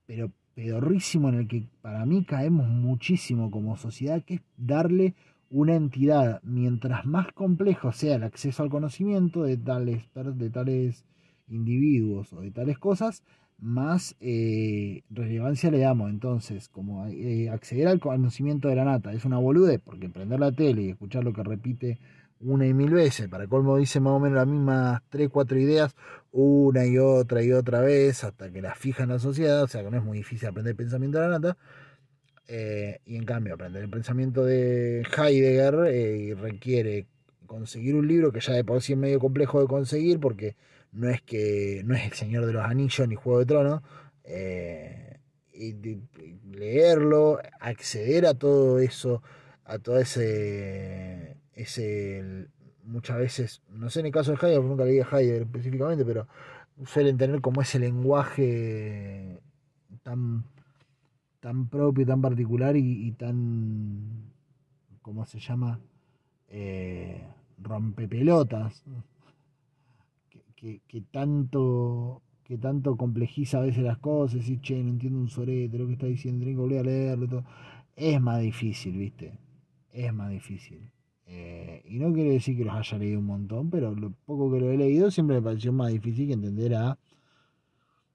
[0.06, 5.14] pero pedorrísimo en el que para mí caemos muchísimo como sociedad, que es darle
[5.52, 11.06] una entidad, mientras más complejo sea el acceso al conocimiento de tales, de tales
[11.48, 13.22] individuos o de tales cosas,
[13.60, 16.10] más eh, relevancia le damos.
[16.10, 20.52] Entonces, como eh, acceder al conocimiento de la nata es una boludez, porque prender la
[20.52, 22.00] tele y escuchar lo que repite
[22.40, 25.96] una y mil veces, para colmo dice más o menos las mismas tres, cuatro ideas,
[26.32, 29.84] una y otra y otra vez, hasta que las fija en la sociedad, o sea
[29.84, 31.58] que no es muy difícil aprender el pensamiento de la nata.
[32.48, 37.08] Eh, y en cambio, aprender el pensamiento de Heidegger requiere
[37.46, 40.56] conseguir un libro que ya de por sí es medio complejo de conseguir, porque
[40.92, 43.82] no es que no es el Señor de los Anillos ni Juego de Tronos,
[44.24, 45.20] eh,
[45.54, 45.74] y,
[46.52, 49.24] leerlo, acceder a todo eso,
[49.66, 51.17] a todo ese,
[51.58, 52.48] ese
[52.88, 56.28] muchas veces, no sé en el caso de Heidegger, nunca leí a Heidegger específicamente, pero
[56.86, 59.40] suelen tener como ese lenguaje
[60.04, 60.46] tan,
[61.40, 64.32] tan propio, tan particular y, tan,
[65.02, 65.80] ¿cómo se llama?
[66.50, 67.22] Eh,
[67.58, 68.84] rompepelotas
[70.56, 75.78] que, tanto que tanto complejiza a veces las cosas, y che, no entiendo un sorete,
[75.78, 77.44] lo que está diciendo, tengo que volver a leerlo, todo.
[77.96, 79.38] es más difícil, ¿viste?
[79.92, 80.90] Es más difícil.
[81.28, 84.60] Eh, y no quiere decir que los haya leído un montón, pero lo poco que
[84.60, 86.98] lo he leído siempre me pareció más difícil que entender a,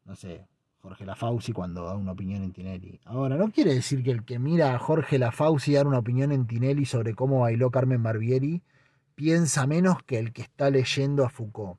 [0.06, 0.46] no sé,
[0.80, 3.00] Jorge Lafauci cuando da una opinión en Tinelli.
[3.04, 6.46] Ahora, no quiere decir que el que mira a Jorge Lafauci dar una opinión en
[6.46, 8.62] Tinelli sobre cómo bailó Carmen Barbieri
[9.14, 11.78] piensa menos que el que está leyendo a Foucault.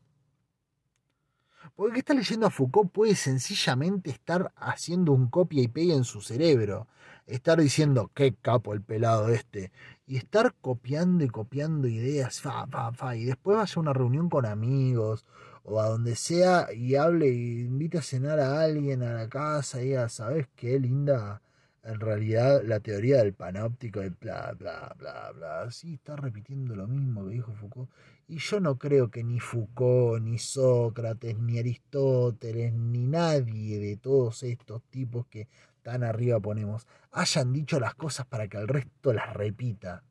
[1.76, 5.96] Porque el que está leyendo a Foucault puede sencillamente estar haciendo un copia y pega
[5.96, 6.88] en su cerebro.
[7.28, 9.72] Estar diciendo, qué capo el pelado este.
[10.06, 13.16] Y estar copiando y copiando ideas, fa, fa, fa.
[13.16, 15.26] Y después vaya a una reunión con amigos
[15.64, 19.82] o a donde sea y hable y invite a cenar a alguien a la casa
[19.82, 21.42] y diga, ¿sabes qué linda?
[21.84, 25.72] En realidad la teoría del panóptico y bla, bla, bla, bla.
[25.72, 27.90] Sí, está repitiendo lo mismo que dijo Foucault.
[28.28, 34.44] Y yo no creo que ni Foucault, ni Sócrates, ni Aristóteles, ni nadie de todos
[34.44, 35.48] estos tipos que
[35.84, 40.04] tan arriba ponemos hayan dicho las cosas para que el resto las repita.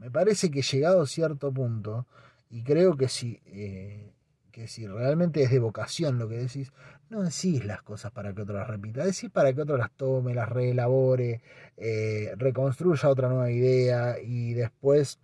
[0.00, 2.06] Me parece que llegado a cierto punto,
[2.50, 4.12] y creo que si, eh,
[4.52, 6.72] que si realmente es de vocación lo que decís,
[7.08, 10.34] no decís las cosas para que otro las repita, decís para que otro las tome,
[10.34, 11.40] las reelabore,
[11.76, 15.18] eh, reconstruya otra nueva idea y después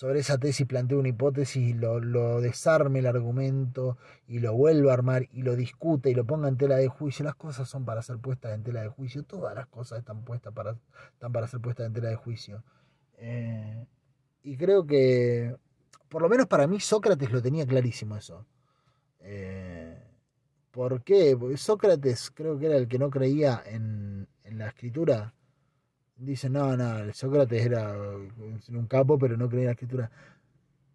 [0.00, 4.94] sobre esa tesis planteo una hipótesis, lo, lo desarme el argumento y lo vuelva a
[4.94, 7.22] armar y lo discute y lo ponga en tela de juicio.
[7.22, 10.54] Las cosas son para ser puestas en tela de juicio, todas las cosas están, puestas
[10.54, 10.74] para,
[11.12, 12.64] están para ser puestas en tela de juicio.
[13.18, 13.84] Eh,
[14.42, 15.54] y creo que,
[16.08, 18.46] por lo menos para mí, Sócrates lo tenía clarísimo eso.
[19.18, 20.02] Eh,
[20.70, 21.36] ¿Por qué?
[21.38, 25.34] Porque Sócrates creo que era el que no creía en, en la escritura
[26.20, 27.96] dicen, no, no, Sócrates era
[28.68, 30.10] un capo, pero no creía en la escritura.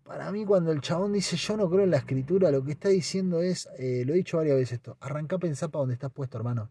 [0.04, 2.90] Para mí, cuando el chabón dice yo no creo en la escritura, lo que está
[2.90, 6.12] diciendo es, eh, lo he dicho varias veces esto, arranca a pensar para dónde estás
[6.12, 6.70] puesto, hermano.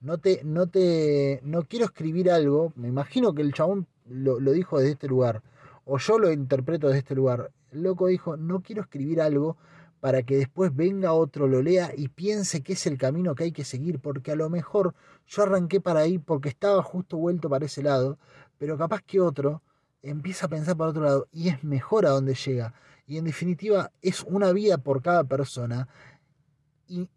[0.00, 4.52] No te, no te, no quiero escribir algo, me imagino que el chabón lo, lo
[4.52, 5.42] dijo desde este lugar,
[5.84, 7.52] o yo lo interpreto desde este lugar.
[7.70, 9.56] El loco dijo, no quiero escribir algo
[10.04, 13.52] para que después venga otro, lo lea y piense que es el camino que hay
[13.52, 14.94] que seguir, porque a lo mejor
[15.26, 18.18] yo arranqué para ahí porque estaba justo vuelto para ese lado,
[18.58, 19.62] pero capaz que otro
[20.02, 22.74] empieza a pensar para otro lado y es mejor a donde llega.
[23.06, 25.88] Y en definitiva es una vida por cada persona
[26.86, 27.08] y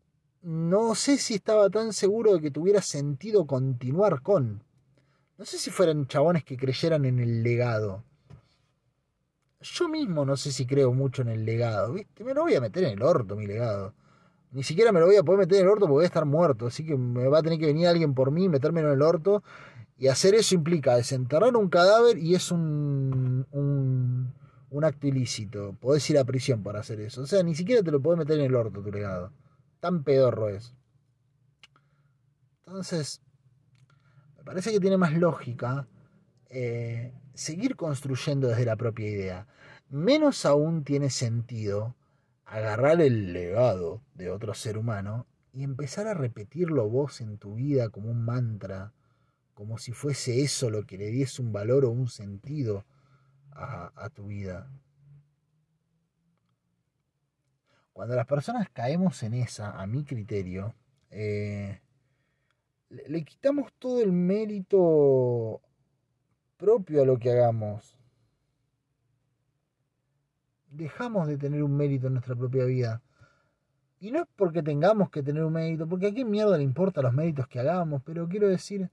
[0.42, 4.64] no sé si estaba tan seguro de que tuviera sentido continuar con.
[5.38, 8.06] No sé si fueran chabones que creyeran en el legado
[9.62, 12.24] yo mismo no sé si creo mucho en el legado, ¿viste?
[12.24, 13.94] Me lo voy a meter en el orto, mi legado.
[14.52, 16.26] Ni siquiera me lo voy a poder meter en el orto porque voy a estar
[16.26, 16.68] muerto.
[16.68, 19.44] Así que me va a tener que venir alguien por mí, metérmelo en el orto.
[19.98, 24.34] Y hacer eso implica desenterrar un cadáver y es un, un,
[24.70, 25.76] un acto ilícito.
[25.80, 27.22] Podés ir a prisión para hacer eso.
[27.22, 29.32] O sea, ni siquiera te lo podés meter en el orto tu legado.
[29.80, 30.74] Tan pedorro es.
[32.66, 33.22] Entonces,
[34.38, 35.88] me parece que tiene más lógica
[36.50, 39.48] eh, seguir construyendo desde la propia idea.
[39.90, 41.96] Menos aún tiene sentido
[42.46, 47.90] agarrar el legado de otro ser humano y empezar a repetirlo vos en tu vida
[47.90, 48.94] como un mantra,
[49.54, 52.86] como si fuese eso lo que le diese un valor o un sentido
[53.52, 54.70] a, a tu vida.
[57.98, 60.76] cuando las personas caemos en esa, a mi criterio,
[61.10, 61.82] eh,
[62.90, 65.62] le, quitamos todo el mérito
[66.58, 67.96] propio a lo que hagamos.
[70.70, 73.02] Dejamos de tener un mérito en nuestra propia vida.
[74.00, 77.02] Y no es porque tengamos que tener un mérito, porque a qué mierda le importa
[77.02, 78.92] los méritos que hagamos, pero quiero decir,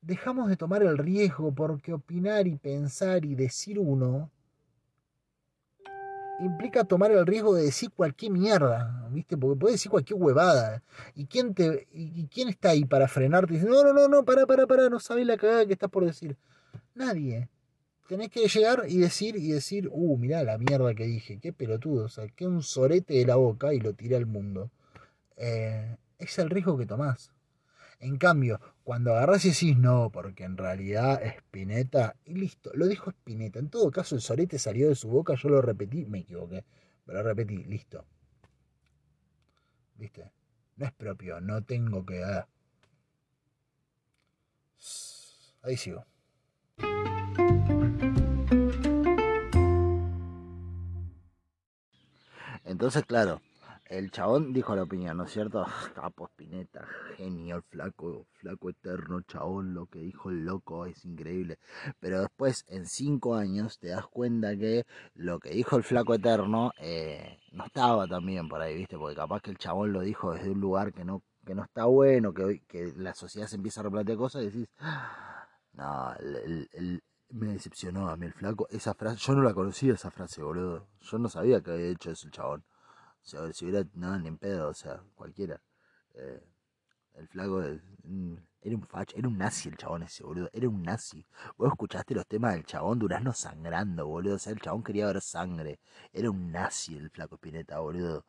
[0.00, 4.30] dejamos de tomar el riesgo porque opinar y pensar y decir uno
[6.40, 9.36] implica tomar el riesgo de decir cualquier mierda, ¿viste?
[9.36, 10.82] Porque puedes decir cualquier huevada.
[11.14, 13.54] ¿Y quién, te, y, quién está ahí para frenarte?
[13.54, 15.90] Y dice, no, no, no, no, para, para, para, no sabes la cagada que estás
[15.90, 16.36] por decir.
[16.94, 17.48] Nadie.
[18.08, 22.08] Tenés que llegar y decir, y decir, uh, mirá la mierda que dije, qué pelotudo,
[22.34, 24.70] que un sorete de la boca y lo tiré al mundo.
[25.36, 27.32] Eh, es el riesgo que tomás.
[28.00, 33.10] En cambio, cuando agarras y decís no, porque en realidad Spinetta, y listo, lo dijo
[33.10, 33.58] Spinetta.
[33.58, 36.64] En todo caso, el sorete salió de su boca, yo lo repetí, me equivoqué,
[37.04, 38.06] pero lo repetí, listo.
[39.96, 40.32] ¿Viste?
[40.76, 42.20] No es propio, no tengo que.
[42.20, 42.48] dar.
[45.62, 46.06] Ahí sigo.
[52.64, 53.40] Entonces, claro,
[53.88, 55.64] el chabón dijo la opinión, ¿no es cierto?
[55.94, 56.86] Capo Spinetta,
[57.16, 61.58] genio, el flaco, flaco eterno, chabón, lo que dijo el loco es increíble.
[61.98, 66.72] Pero después, en cinco años, te das cuenta que lo que dijo el flaco eterno
[66.78, 68.98] eh, no estaba tan bien por ahí, ¿viste?
[68.98, 71.86] Porque capaz que el chabón lo dijo desde un lugar que no, que no está
[71.86, 74.68] bueno, que, que la sociedad se empieza a replantear cosas y decís,
[75.78, 76.14] no,
[77.30, 78.66] me decepcionó a mí el flaco.
[78.70, 80.88] Esa frase, yo no la conocía esa frase, boludo.
[81.00, 82.64] Yo no sabía que había hecho eso el chabón.
[83.22, 85.60] O sea, si hubiera, no, ni en pedo, o sea, cualquiera.
[86.14, 86.42] Eh,
[87.14, 91.24] el flaco era un facho, era un nazi el chabón ese, boludo, era un nazi.
[91.56, 95.20] Vos escuchaste los temas del chabón Durazno sangrando, boludo, o sea, el chabón quería ver
[95.20, 95.80] sangre.
[96.12, 98.24] Era un nazi el flaco Spinetta, boludo.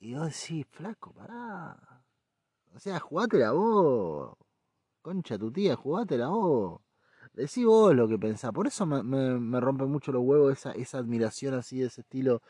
[0.00, 1.76] Y yo decís, flaco, pará.
[2.74, 4.36] O sea, jugátela vos.
[5.02, 6.80] Concha tu tía, jugátela vos.
[7.32, 8.52] Decí vos lo que pensás.
[8.52, 12.42] Por eso me, me, rompe mucho los huevos esa, esa admiración así de ese estilo.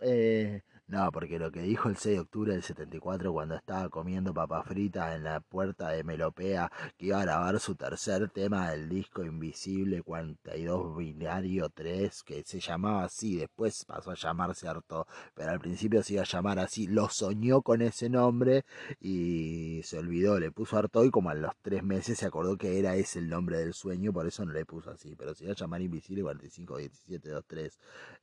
[0.00, 4.34] Eh, no, porque lo que dijo el 6 de octubre del 74 cuando estaba comiendo
[4.34, 8.90] papa frita en la puerta de Melopea, que iba a grabar su tercer tema del
[8.90, 15.52] disco Invisible 42 Binario 3, que se llamaba así, después pasó a llamarse Harto, pero
[15.52, 18.64] al principio se iba a llamar así, lo soñó con ese nombre
[19.00, 22.78] y se olvidó, le puso Harto y como a los tres meses se acordó que
[22.78, 25.54] era ese el nombre del sueño, por eso no le puso así, pero se iba
[25.54, 27.78] a llamar Invisible 45 17 23.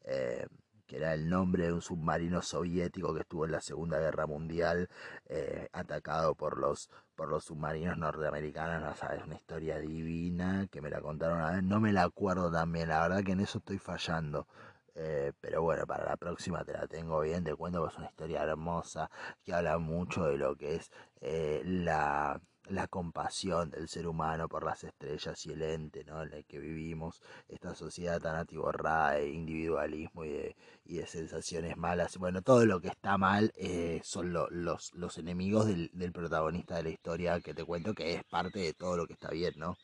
[0.06, 0.48] Eh,
[0.92, 4.90] que era el nombre de un submarino soviético que estuvo en la Segunda Guerra Mundial,
[5.30, 10.90] eh, atacado por los, por los submarinos norteamericanos, no sabes, una historia divina que me
[10.90, 13.78] la contaron una vez, no me la acuerdo también, la verdad que en eso estoy
[13.78, 14.48] fallando.
[14.94, 18.44] Eh, pero bueno, para la próxima te la tengo bien, te cuento es una historia
[18.44, 19.10] hermosa
[19.46, 24.64] que habla mucho de lo que es eh, la la compasión del ser humano por
[24.64, 26.24] las estrellas y el ente ¿no?
[26.24, 30.56] en el que vivimos, esta sociedad tan atiborrada de individualismo y de,
[30.86, 32.18] y de sensaciones malas.
[32.18, 36.84] Bueno, todo lo que está mal eh, son los, los enemigos del, del, protagonista de
[36.84, 39.76] la historia que te cuento que es parte de todo lo que está bien, ¿no?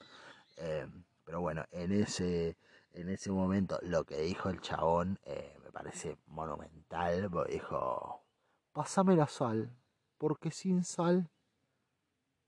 [0.57, 0.87] Eh,
[1.23, 2.57] pero bueno, en ese,
[2.93, 8.23] en ese momento lo que dijo el chabón eh, me parece monumental, dijo,
[8.71, 9.75] pásame la sal,
[10.17, 11.29] porque sin sal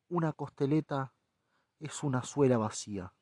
[0.10, 1.14] una costeleta
[1.80, 3.14] es una suela vacía.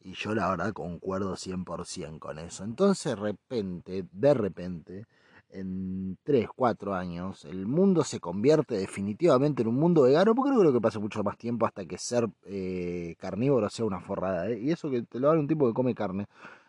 [0.00, 2.64] Y yo la verdad concuerdo 100% con eso.
[2.64, 5.06] Entonces de repente, de repente,
[5.50, 10.60] en 3, 4 años, el mundo se convierte definitivamente en un mundo vegano, porque no
[10.60, 14.48] creo que pase mucho más tiempo hasta que ser eh, carnívoro sea una forrada.
[14.48, 14.58] ¿eh?
[14.60, 16.26] Y eso que te lo da un tipo que come carne.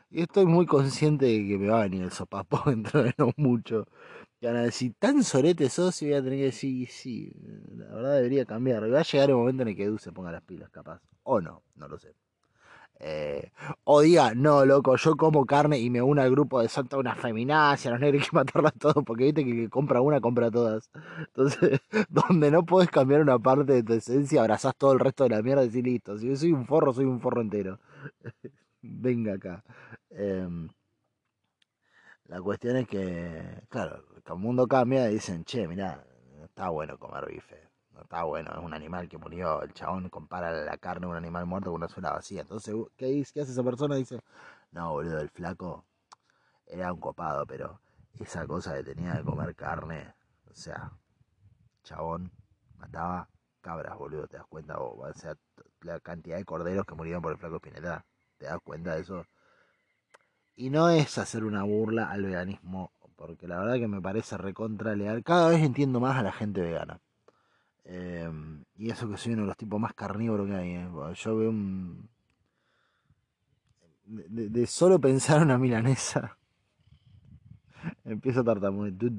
[0.09, 3.31] Y estoy muy consciente de que me va a venir el sopapo dentro de no
[3.37, 3.87] mucho.
[4.41, 7.31] Decir, tan sorete sos y voy a tener que decir, sí,
[7.75, 8.91] la verdad debería cambiar.
[8.91, 10.99] Va a llegar el momento en el que Edu se ponga las pilas, capaz.
[11.23, 12.15] O no, no lo sé.
[12.99, 13.51] Eh,
[13.83, 17.15] o diga, no, loco, yo como carne y me uno al grupo de Santa una
[17.15, 20.89] feminacia, los negros hay que matarlas todos, porque viste que, compra una, compra todas.
[21.19, 25.31] Entonces, donde no puedes cambiar una parte de tu esencia, abrazás todo el resto de
[25.31, 27.79] la mierda y decís, listo, si yo soy un forro, soy un forro entero.
[28.81, 29.63] Venga acá.
[30.11, 30.69] Em,
[32.25, 36.03] la cuestión es que, claro, el mundo cambia y dicen, che, mira,
[36.37, 40.09] no está bueno comer bife, no está bueno, es un animal que murió, el chabón
[40.09, 42.41] compara la carne de un animal muerto con una suela vacía.
[42.41, 43.95] Entonces, ¿qué, ¿qué hace esa persona?
[43.95, 44.21] Dice,
[44.71, 45.85] no, boludo, el flaco
[46.65, 47.81] era un copado, pero
[48.19, 50.13] esa cosa que tenía de comer carne,
[50.49, 50.91] o sea,
[51.83, 52.31] chabón
[52.77, 53.27] mataba
[53.61, 54.79] cabras, boludo, ¿te das cuenta?
[54.79, 55.35] O, sea,
[55.81, 58.05] la cantidad de corderos que murieron por el flaco Spinetta,
[58.37, 59.25] ¿te das cuenta de eso?
[60.55, 62.91] Y no es hacer una burla al veganismo
[63.21, 65.23] porque la verdad que me parece recontra leal.
[65.23, 66.99] Cada vez entiendo más a la gente vegana.
[67.83, 70.71] Em, y eso que soy uno de los tipos más carnívoros que hay.
[70.71, 70.89] ¿eh?
[71.15, 72.09] Yo veo un...
[74.05, 76.37] De, solo pensar una milanesa,
[78.03, 79.11] empiezo a tartamudear.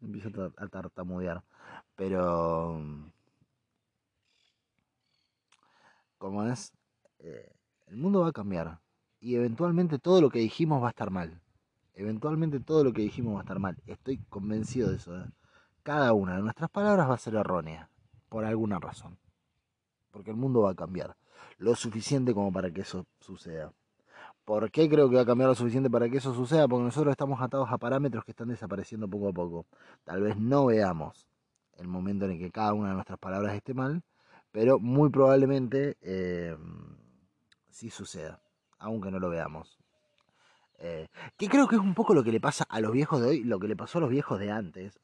[0.00, 1.42] Empiezo a tartamudear.
[1.96, 2.80] Pero...
[6.18, 6.72] Como es,
[7.18, 7.52] eh,
[7.88, 8.78] el mundo va a cambiar.
[9.20, 11.40] Y eventualmente todo lo que dijimos va a estar mal.
[11.96, 13.78] Eventualmente todo lo que dijimos va a estar mal.
[13.86, 15.16] Estoy convencido de eso.
[15.18, 15.24] ¿eh?
[15.82, 17.90] Cada una de nuestras palabras va a ser errónea.
[18.28, 19.18] Por alguna razón.
[20.10, 21.16] Porque el mundo va a cambiar.
[21.56, 23.72] Lo suficiente como para que eso suceda.
[24.44, 26.68] ¿Por qué creo que va a cambiar lo suficiente para que eso suceda?
[26.68, 29.66] Porque nosotros estamos atados a parámetros que están desapareciendo poco a poco.
[30.04, 31.26] Tal vez no veamos
[31.78, 34.02] el momento en el que cada una de nuestras palabras esté mal,
[34.52, 36.56] pero muy probablemente eh,
[37.70, 38.40] sí suceda,
[38.78, 39.78] aunque no lo veamos.
[40.78, 41.08] Eh,
[41.38, 43.44] que creo que es un poco lo que le pasa a los viejos de hoy,
[43.44, 45.00] lo que le pasó a los viejos de antes.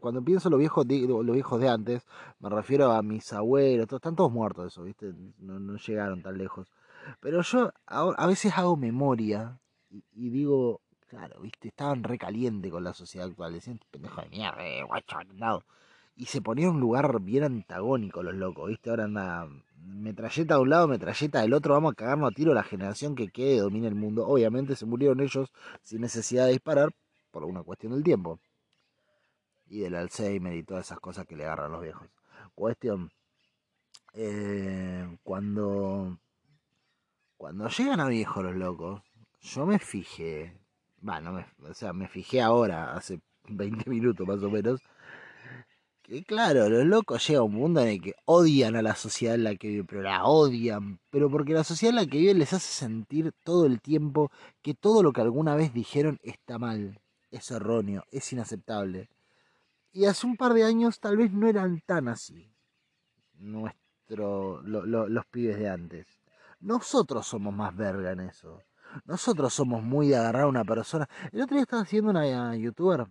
[0.00, 2.06] Cuando pienso en los viejos los viejos de antes,
[2.40, 5.12] me refiero a mis abuelos, están todos muertos eso, ¿viste?
[5.38, 6.72] No, llegaron tan lejos.
[7.20, 9.58] Pero yo a, veces hago memoria
[9.90, 11.68] y, digo, claro, ¿viste?
[11.68, 15.18] Estaban recalientes con la sociedad actual, decían, pendejo de mierda, eh, guacho,
[16.14, 18.90] y se ponía en un lugar bien antagónico los locos, ¿viste?
[18.90, 19.48] Ahora anda
[19.84, 23.28] metralleta de un lado, metralleta del otro, vamos a cagarnos a tiro la generación que
[23.28, 24.26] quede domine el mundo.
[24.26, 25.52] Obviamente se murieron ellos
[25.82, 26.90] sin necesidad de disparar
[27.30, 28.38] por una cuestión del tiempo.
[29.66, 32.08] Y del Alzheimer y todas esas cosas que le agarran los viejos.
[32.54, 33.10] Cuestión,
[34.14, 36.18] eh, cuando,
[37.36, 39.02] cuando llegan a viejos los locos,
[39.40, 40.54] yo me fijé,
[41.00, 44.80] bueno, o sea, me fijé ahora, hace 20 minutos más o menos,
[46.20, 49.44] claro, los locos llega a un mundo en el que odian a la sociedad en
[49.44, 52.52] la que viven, pero la odian, pero porque la sociedad en la que viven les
[52.52, 57.00] hace sentir todo el tiempo que todo lo que alguna vez dijeron está mal,
[57.30, 59.08] es erróneo, es inaceptable.
[59.92, 62.52] Y hace un par de años tal vez no eran tan así,
[63.38, 66.06] nuestro, los pibes de antes.
[66.60, 68.60] Nosotros somos más verga en eso.
[69.06, 71.08] Nosotros somos muy de agarrar a una persona.
[71.32, 73.06] El otro día estaba haciendo una youtuber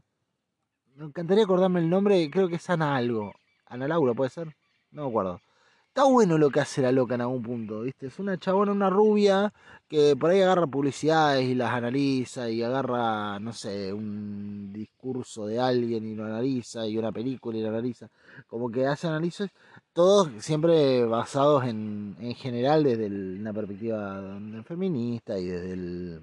[0.96, 3.34] me encantaría acordarme el nombre, creo que es Ana algo.
[3.68, 4.48] Ana Laura, ¿puede ser?
[4.92, 5.42] No me acuerdo.
[5.88, 8.08] Está bueno lo que hace la loca en algún punto, ¿viste?
[8.08, 9.54] Es una chabona, una rubia,
[9.90, 15.60] que por ahí agarra publicidades y las analiza y agarra, no sé, un discurso de
[15.60, 18.08] alguien y lo analiza y una película y lo analiza.
[18.48, 19.52] Como que hace análisis,
[19.92, 26.22] todos siempre basados en, en general desde una perspectiva feminista y desde el...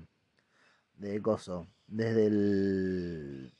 [0.97, 3.53] de coso, desde el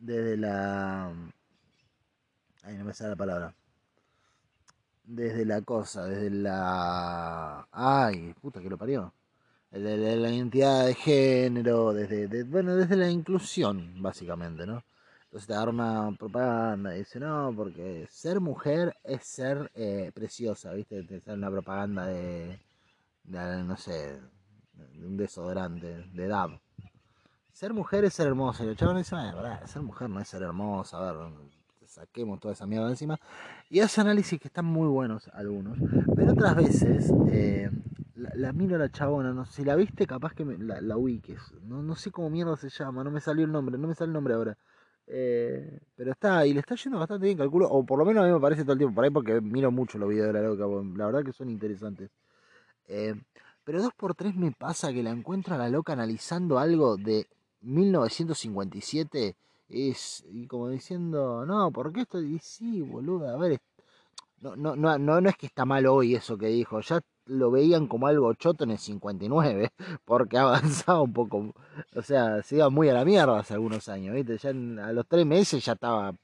[0.00, 1.12] desde la...
[2.62, 3.54] Ay, no me sale la palabra.
[5.04, 7.66] Desde la cosa, desde la...
[7.70, 9.12] Ay, puta que lo parió.
[9.70, 14.82] Desde la identidad de género, desde, bueno, desde la inclusión, básicamente, ¿no?
[15.24, 21.04] Entonces te una propaganda y dice, no, porque ser mujer es ser eh, preciosa, ¿viste?
[21.04, 22.58] Te sale una propaganda de,
[23.24, 24.20] de, no sé,
[24.72, 26.58] de un desodorante, de DAB
[27.52, 28.64] ser mujer es ser hermosa.
[28.64, 31.30] Y el chabón dice, verdad, ser mujer no es ser hermosa, a ver,
[31.86, 33.18] saquemos toda esa mierda encima.
[33.68, 35.78] Y hace análisis que están muy buenos algunos.
[36.14, 37.70] Pero otras veces, eh,
[38.14, 41.40] la, miro a la chabona, no si la viste, capaz que la, la ubiques.
[41.62, 44.08] No, no sé cómo mierda se llama, no me salió el nombre, no me sale
[44.08, 44.56] el nombre ahora.
[45.12, 48.26] Eh, pero está, y le está yendo bastante bien, calculo, o por lo menos a
[48.28, 50.42] mí me parece todo el tiempo por ahí porque miro mucho los videos de la
[50.42, 50.64] loca,
[50.96, 52.10] la verdad que son interesantes.
[52.86, 53.14] Eh,
[53.64, 57.26] pero dos por tres me pasa que la encuentro a la loca analizando algo de
[57.62, 59.36] 1957
[59.68, 62.20] es como diciendo, no, ¿por qué esto?
[62.20, 63.60] Y sí, boluda, a ver,
[64.40, 67.86] no, no, no, no, es que está mal hoy eso que dijo, ya lo veían
[67.86, 69.70] como algo choto en el 59,
[70.04, 71.54] porque ha avanzado un poco,
[71.94, 74.38] o sea, se iba muy a la mierda hace algunos años, ¿viste?
[74.38, 76.14] Ya a los tres meses ya estaba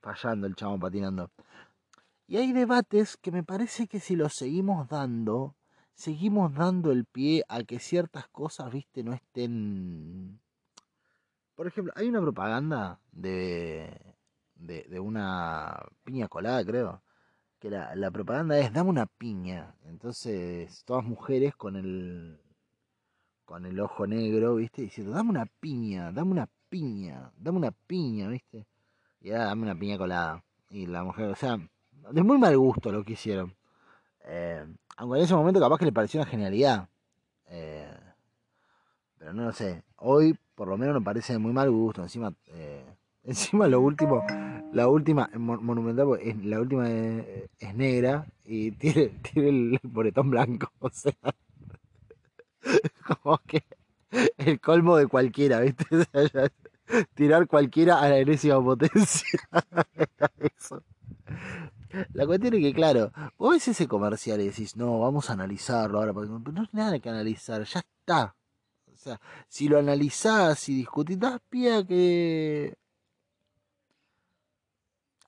[0.00, 1.30] fallando el chavo patinando.
[2.26, 5.54] Y hay debates que me parece que si los seguimos dando,
[5.94, 10.38] seguimos dando el pie a que ciertas cosas, viste, no estén
[11.58, 13.90] por ejemplo, hay una propaganda de,
[14.54, 17.02] de, una piña colada, creo.
[17.58, 19.74] Que la, la, propaganda es dame una piña.
[19.86, 22.40] Entonces, todas mujeres con el
[23.44, 24.82] con el ojo negro, ¿viste?
[24.82, 28.68] Diciendo, dame una piña, dame una piña, dame una piña, ¿viste?
[29.20, 30.44] Y ya, dame una piña colada.
[30.70, 31.58] Y la mujer, o sea,
[32.12, 33.56] de muy mal gusto lo que hicieron.
[34.26, 34.64] Eh,
[34.96, 36.88] aunque en ese momento capaz que le pareció una genialidad.
[37.46, 37.92] Eh,
[39.18, 39.82] pero no lo sé.
[39.96, 42.02] Hoy por lo menos me parece de muy mal gusto.
[42.02, 42.84] Encima, eh,
[43.22, 44.24] encima lo último,
[44.72, 50.70] la última, monumental, pues, es, la última es, negra y tiene, tiene el boletón blanco.
[50.80, 51.12] O sea,
[53.06, 53.62] como que
[54.36, 55.84] el colmo de cualquiera, ¿viste?
[57.14, 59.38] Tirar cualquiera a la enésima potencia.
[62.12, 65.98] La cuestión es que, claro, vos ves ese comercial y decís, no, vamos a analizarlo
[65.98, 68.34] ahora, pero no hay nada que analizar, ya está.
[68.98, 72.74] O sea, si lo analizás y discutís, das pie que.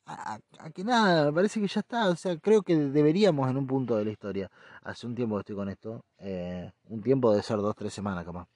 [0.07, 0.41] A,
[0.75, 2.09] que nada, me parece que ya está.
[2.09, 4.51] O sea, creo que deberíamos en un punto de la historia.
[4.83, 6.05] Hace un tiempo que estoy con esto.
[6.19, 8.49] Eh, un tiempo de ser dos, tres semanas, capaz.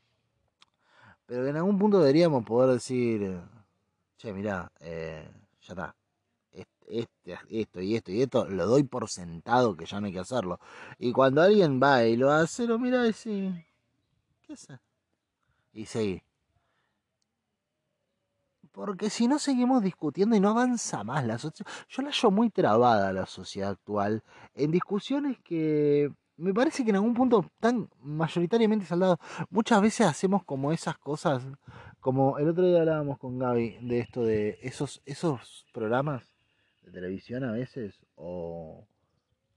[1.27, 3.41] Pero en algún punto deberíamos poder decir,
[4.19, 5.29] che, mirá, eh,
[5.63, 5.95] ya está
[6.87, 10.21] este, esto y esto y esto, lo doy por sentado que ya no hay que
[10.21, 10.61] hacerlo.
[10.99, 13.67] Y cuando alguien va y lo hace, lo mira y dice,
[14.43, 14.79] ¿qué hace?
[15.75, 16.25] Y sigue.
[18.73, 21.71] Porque si no seguimos discutiendo y no avanza más la sociedad.
[21.89, 24.23] Yo la hallo muy trabada la sociedad actual
[24.55, 29.19] en discusiones que me parece que en algún punto están mayoritariamente saldados.
[29.51, 31.45] Muchas veces hacemos como esas cosas,
[32.01, 36.35] como el otro día hablábamos con Gaby de esto de esos, esos programas
[36.83, 38.87] de televisión a veces o,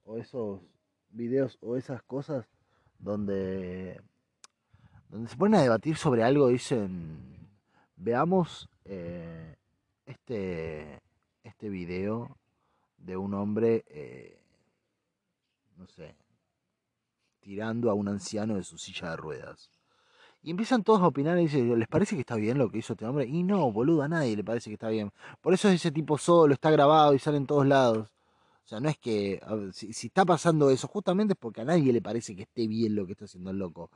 [0.05, 0.61] o esos
[1.09, 2.45] videos o esas cosas
[2.99, 4.01] donde,
[5.09, 7.19] donde se ponen a debatir sobre algo, dicen,
[7.95, 9.55] veamos eh,
[10.05, 11.01] este,
[11.43, 12.37] este video
[12.97, 14.39] de un hombre, eh,
[15.77, 16.15] no sé,
[17.39, 19.71] tirando a un anciano de su silla de ruedas.
[20.43, 22.93] Y empiezan todos a opinar y dicen, ¿les parece que está bien lo que hizo
[22.93, 23.25] este hombre?
[23.25, 25.11] Y no, boludo, a nadie le parece que está bien.
[25.41, 28.13] Por eso es ese tipo solo, está grabado y sale en todos lados.
[28.63, 29.41] O sea, no es que
[29.71, 33.05] si, está pasando eso, justamente es porque a nadie le parece que esté bien lo
[33.05, 33.89] que está haciendo el loco.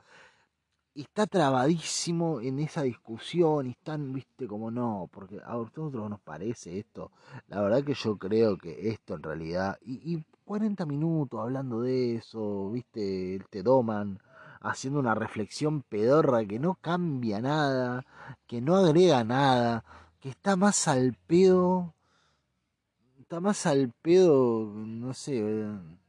[0.94, 6.78] Está trabadísimo en esa discusión y están, viste, como no, porque a nosotros nos parece
[6.78, 7.10] esto.
[7.48, 12.16] La verdad que yo creo que esto en realidad, y, y 40 minutos hablando de
[12.16, 14.20] eso, viste, te doman
[14.60, 18.04] haciendo una reflexión pedorra que no cambia nada,
[18.46, 19.84] que no agrega nada,
[20.20, 21.94] que está más al pedo,
[23.18, 25.38] está más al pedo, no sé.
[25.40, 26.01] Eh.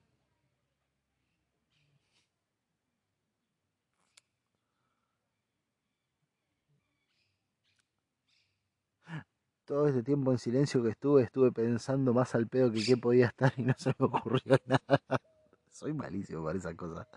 [9.74, 13.26] Todo este tiempo en silencio que estuve, estuve pensando más al pedo que qué podía
[13.26, 15.02] estar y no se me ocurrió nada.
[15.72, 17.08] Soy malísimo para esas cosas.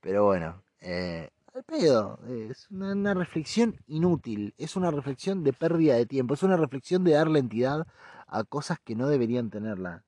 [0.00, 2.18] Pero bueno, eh, al pedo.
[2.26, 4.54] Es una, reflexión inútil.
[4.58, 6.34] Es una reflexión de pérdida de tiempo.
[6.34, 7.86] Es una reflexión de darle entidad
[8.26, 10.02] a cosas que no deberían tenerla.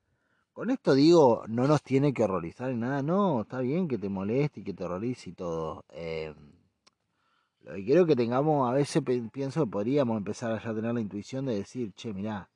[0.54, 3.00] Con esto digo, no nos tiene que horrorizar en nada.
[3.02, 5.84] No, está bien que te moleste y que te horrorice y todo.
[5.90, 6.34] Eh,
[7.66, 9.02] lo que quiero que tengamos, a veces
[9.32, 12.48] pienso que podríamos empezar a ya tener la intuición de decir, che, mirá,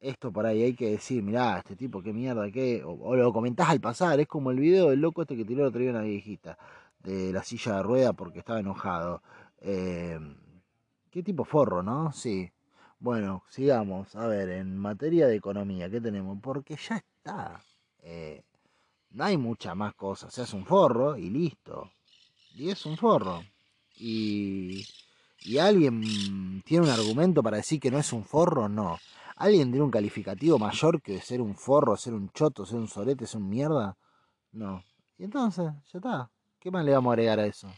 [0.00, 2.82] esto por ahí hay que decir, mirá, este tipo, qué mierda, qué.
[2.84, 5.68] O, lo comentás al pasar, es como el video del loco este que tiró el
[5.68, 6.58] otro día una viejita
[7.00, 9.22] de la silla de rueda porque estaba enojado.
[9.60, 10.18] Eh,
[11.10, 12.12] qué tipo forro, ¿no?
[12.12, 12.50] Sí.
[12.98, 14.14] Bueno, sigamos.
[14.16, 16.38] A ver, en materia de economía, ¿qué tenemos?
[16.42, 17.60] Porque ya está.
[18.02, 18.42] Eh,
[19.10, 20.32] no hay mucha más cosas.
[20.34, 21.90] Se hace un forro y listo.
[22.54, 23.42] Y es un forro.
[24.00, 24.86] Y,
[25.42, 28.98] y alguien tiene un argumento para decir que no es un forro, no.
[29.36, 33.26] ¿Alguien tiene un calificativo mayor que ser un forro, ser un choto, ser un sorete,
[33.26, 33.96] ser un mierda?
[34.52, 34.82] No.
[35.18, 36.30] Y entonces, ya está.
[36.58, 37.70] ¿Qué más le vamos a agregar a eso?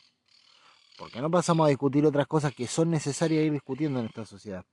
[0.98, 4.64] Porque no pasamos a discutir otras cosas que son necesarias ir discutiendo en esta sociedad.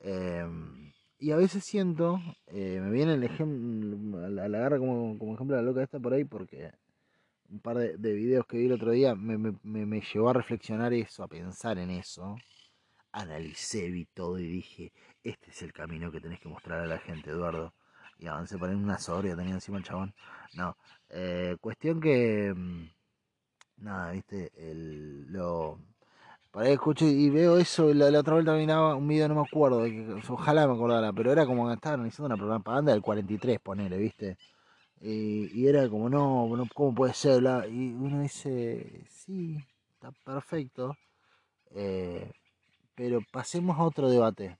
[0.00, 5.56] Em, y a veces siento, eh, me viene el ejemplo, la agarra como, como ejemplo
[5.56, 6.72] la loca esta por ahí, porque
[7.52, 10.92] un par de, videos que vi el otro día me, me, me, llevó a reflexionar
[10.94, 12.36] eso, a pensar en eso.
[13.12, 14.92] Analicé, vi todo y dije,
[15.22, 17.74] este es el camino que tenés que mostrar a la gente, Eduardo.
[18.18, 20.14] Y avancé por ahí una sobria, tenía encima el chabón.
[20.54, 20.76] No,
[21.10, 22.54] eh, cuestión que...
[22.54, 22.88] Mm,
[23.78, 25.78] nada, viste, el, lo...
[26.50, 29.40] Por ahí escucho y veo eso, la, la otra vuelta miraba un video, no me
[29.42, 29.84] acuerdo,
[30.28, 34.36] ojalá me acordara, pero era como que estaban haciendo una propaganda del 43, ponele, viste.
[35.02, 37.42] Y, y, era como, no, ¿cómo puede ser?
[37.68, 39.58] y uno dice, sí,
[39.94, 40.96] está perfecto,
[41.74, 42.30] eh,
[42.94, 44.56] pero pasemos a otro debate.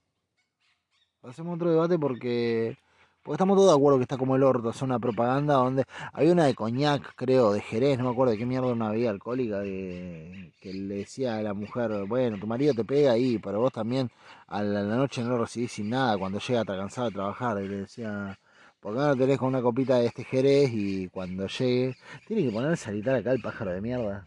[1.23, 2.77] Hacemos otro debate porque,
[3.23, 6.33] porque estamos todos de acuerdo que está como el orto, es una propaganda donde había
[6.33, 9.63] una de coñac, creo, de Jerez, no me acuerdo de qué mierda una bebida alcohólica
[9.63, 14.11] que le decía a la mujer, bueno, tu marido te pega ahí, pero vos también
[14.49, 17.77] a la, noche no lo recibís sin nada cuando llega cansado de trabajar, y le
[17.83, 18.37] decía,
[18.83, 22.53] ¿por qué no tenés con una copita de este Jerez y cuando llegue, tiene que
[22.53, 24.27] ponerse a gritar acá el pájaro de mierda?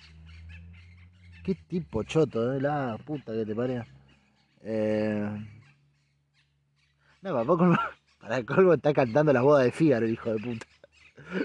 [1.43, 2.61] Qué tipo choto, ¿eh?
[2.61, 3.85] La puta que te pare.
[4.63, 5.29] Eh...
[7.21, 7.45] No,
[8.21, 10.65] para el colmo está cantando las bodas de Fígaro, hijo de puta.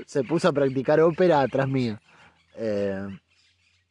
[0.06, 1.98] Se puso a practicar ópera atrás mío.
[2.56, 3.08] Eh,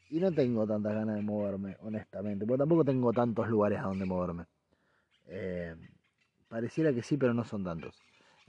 [0.09, 4.05] Y no tengo tantas ganas de moverme, honestamente, porque tampoco tengo tantos lugares a donde
[4.05, 4.45] moverme.
[5.27, 5.75] Eh,
[6.49, 7.95] pareciera que sí, pero no son tantos.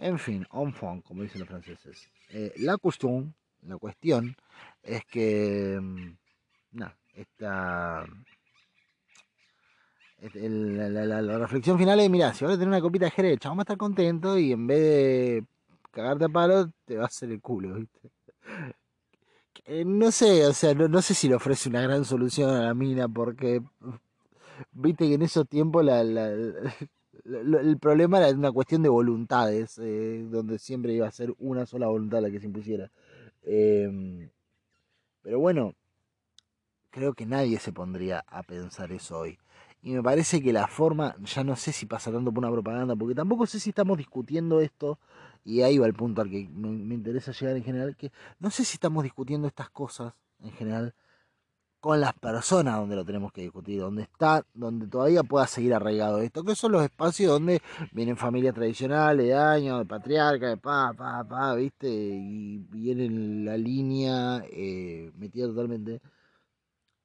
[0.01, 2.09] En fin, enfant, como dicen los franceses.
[2.31, 3.35] Eh, la cuestión,
[3.67, 4.35] la cuestión
[4.83, 6.17] es que, mm,
[6.73, 8.07] nada, esta,
[10.23, 13.63] la, reflexión final es, mira, si vas a tener una copita de jerez, vamos a
[13.63, 15.45] estar contento y en vez de
[15.91, 18.11] cagarte a palo, te va a hacer el culo, ¿viste?
[19.67, 22.75] Eh, no sé, o sea, no, sé si le ofrece una gran solución a la
[22.75, 23.63] mina, porque
[24.73, 26.03] viste que en esos tiempos la,
[27.25, 31.87] el problema era una cuestión de voluntades, eh, donde siempre iba a ser una sola
[31.87, 32.91] voluntad la que se impusiera.
[33.43, 34.31] Em,
[35.23, 35.75] pero bueno,
[36.91, 39.39] creo que nadie se pondría a pensar eso hoy.
[39.83, 42.97] Y me parece que la forma, ya no sé si pasa tanto por una propaganda,
[42.97, 44.99] porque tampoco sé si estamos discutiendo esto,
[45.45, 48.51] y ahí va el punto al que me, me interesa llegar en general, que no
[48.51, 50.95] sé si estamos discutiendo estas cosas en general
[51.81, 56.19] con las personas donde lo tenemos que discutir, donde está, donde todavía pueda seguir arraigado
[56.21, 57.63] esto, que son los espacios donde
[57.93, 63.09] vienen familias tradicionales, de años, de patriarca, de pa, pa, pa, viste, y viene
[63.45, 66.01] la línea eh, metida totalmente.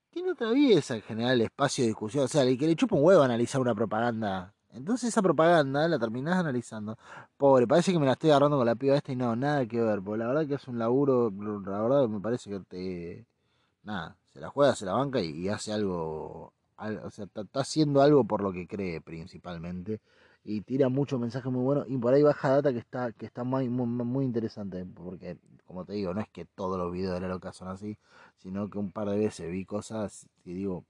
[0.10, 2.96] Tiene otra vez en general el espacio de discusión, o sea, el que le chupa
[2.96, 4.54] un huevo analizar una propaganda.
[4.72, 6.98] Entonces esa propaganda la terminás analizando.
[7.38, 9.82] Pobre, parece que me la estoy agarrando con la piba esta y no, nada que
[9.82, 11.32] ver, porque la verdad que es un laburo,
[11.66, 13.26] la verdad me parece que te...
[13.84, 18.26] Nada, se la juega, se la banca y, hace algo, o sea, está, haciendo algo
[18.26, 20.02] por lo que cree principalmente
[20.44, 23.46] y tira muchos mensajes muy buenos y por ahí baja data que está que está
[23.46, 27.30] muy, muy, interesante porque como te digo no es que todos los videos de la
[27.30, 27.98] loca son así
[28.36, 30.84] sino que un par de veces vi cosas y digo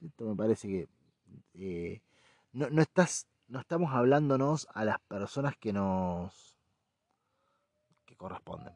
[0.00, 0.88] esto me parece que
[1.54, 2.00] eh,
[2.52, 6.56] no, no estás no estamos hablándonos a las personas que nos
[8.06, 8.74] que corresponden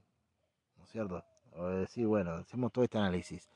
[0.77, 1.25] ¿no es cierto?
[1.53, 3.49] o decir bueno hacemos todo este análisis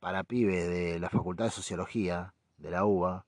[0.00, 3.26] para pibes de la Facultad de Sociología, de la UBA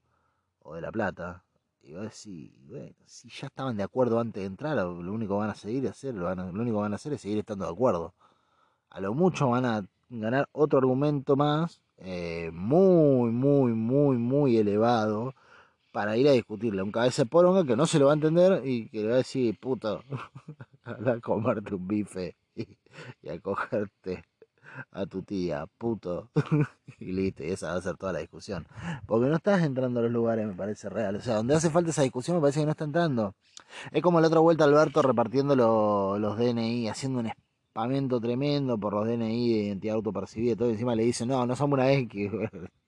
[0.61, 1.45] o de La Plata,
[1.83, 5.41] y vos decís, bueno, si ya estaban de acuerdo antes de entrar, lo único que
[5.41, 8.15] van a seguir hacer, lo, único que van a hacer es seguir estando de acuerdo.
[8.91, 15.35] A lo mucho van a ganar otro argumento más, eh, muy, muy, muy, muy elevado,
[15.93, 18.15] para ir a discutirle a un cabeza de poronga que no se lo va a
[18.15, 20.03] entender y que le va a decir, puto,
[20.85, 22.37] a comerte un bife
[23.23, 24.25] y a cogerte
[24.91, 26.31] a tu tía, puto.
[26.99, 28.67] y listo, y esa va a ser toda la discusión.
[29.07, 31.17] Porque no estás entrando a los lugares, me parece real.
[31.17, 33.35] O sea, donde hace falta esa discusión me parece que no está entrando.
[33.93, 39.07] Es como la otra vuelta Alberto repartiendo los DNI, haciendo un espamento tremendo por los
[39.07, 40.69] DNI de identidad autopercibida todo.
[40.69, 42.31] Y encima le dicen, no, no somos una X.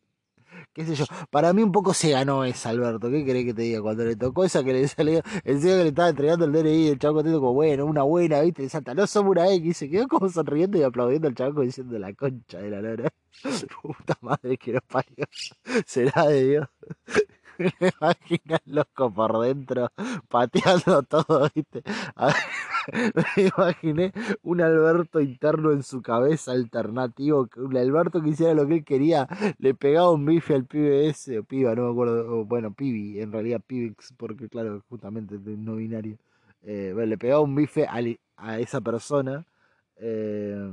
[0.75, 1.05] qué sé yo.
[1.31, 3.11] Para mí un poco se ganó esa, Alberto.
[3.11, 3.81] ¿Qué querés que te diga?
[3.81, 6.89] Cuando le tocó esa que le salió, el señor que le estaba entregando el DNI,
[6.89, 8.69] el chavo contento como, bueno, una buena, ¿viste?
[8.69, 9.77] Santa, no somos una X.
[9.79, 13.11] Se quedó como sonriendo y aplaudiendo al chavo diciendo la concha de la lora.
[13.83, 15.27] Puta madre que nos parió.
[15.87, 16.69] Será de Dios.
[17.59, 19.91] Me imagino loco por dentro,
[20.29, 21.83] pateando todo, ¿viste?
[22.93, 28.75] me imaginé un Alberto interno en su cabeza alternativo, un Alberto que hiciera lo que
[28.77, 29.29] él quería,
[29.59, 33.33] le pegaba un bife al pibe ese, o piba, no me acuerdo, bueno, pibi, en
[33.33, 36.19] realidad pibix, porque claro, justamente no binario,
[36.63, 39.45] eh, le pegaba un bife a, esa persona.
[39.97, 40.71] Eh,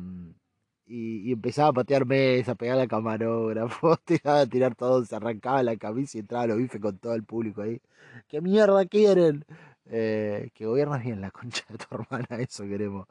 [0.92, 5.64] y, empezaba a patear mesa, a pegar al camarógrafo, tiraba a tirar todo, se arrancaba
[5.64, 7.82] la camisa y entraba a los bifes con todo el público ahí.
[8.28, 9.46] ¿Qué mierda quieren?
[9.86, 13.08] Eh, que gobiernas bien la concha de tu hermana, eso queremos.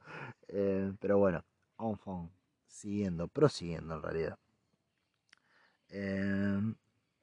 [0.48, 1.42] Eh, pero bueno,
[1.78, 2.30] enfant,
[2.68, 4.38] siguiendo, prosiguiendo en realidad.
[5.88, 6.74] Eh,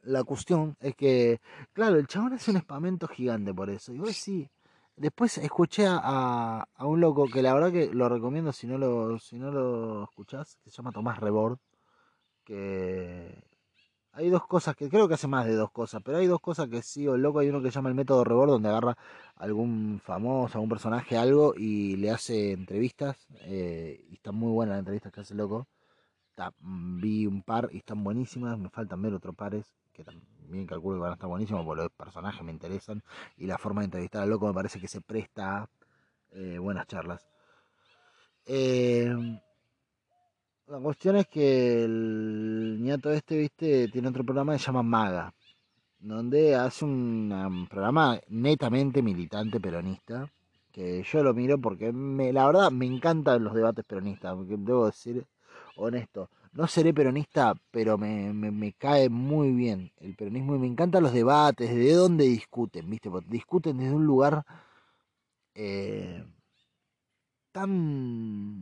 [0.03, 1.39] la cuestión es que,
[1.73, 3.93] claro, el chabón hace un espamento gigante por eso.
[3.93, 4.49] Y vos sí,
[4.97, 9.19] Después escuché a, a, un loco que la verdad que lo recomiendo si no lo,
[9.19, 11.59] si no lo escuchás, que se llama Tomás Rebord,
[12.43, 13.43] que
[14.13, 16.67] hay dos cosas que creo que hace más de dos cosas, pero hay dos cosas
[16.69, 18.97] que sí, o loco hay uno que se llama el método Rebord, donde agarra
[19.35, 24.79] algún famoso, algún personaje, algo, y le hace entrevistas, eh, y está muy buena la
[24.79, 25.67] entrevista que hace loco.
[27.01, 30.27] vi un par y están buenísimas, me faltan ver otros pares, que también
[30.67, 33.03] calculo que van a estar buenísimos porque los personajes me interesan
[33.37, 35.69] y la forma de entrevistar al loco me parece que se presta a
[36.31, 37.27] eh, buenas charlas.
[38.45, 39.13] Eh,
[40.67, 45.33] la cuestión es que el niato este, viste, tiene otro programa que se llama Maga,
[45.99, 50.29] donde hace un, programa netamente militante peronista,
[50.71, 55.25] que yo lo miro porque me, la verdad me encantan los debates peronistas, debo decir
[55.77, 61.13] honesto, no seré peronista, pero me, cae muy bien el peronismo y me encantan los
[61.13, 63.11] debates, de dónde discuten, ¿viste?
[63.11, 64.43] Porque discuten desde un lugar
[65.53, 66.25] eh,
[67.51, 67.69] tan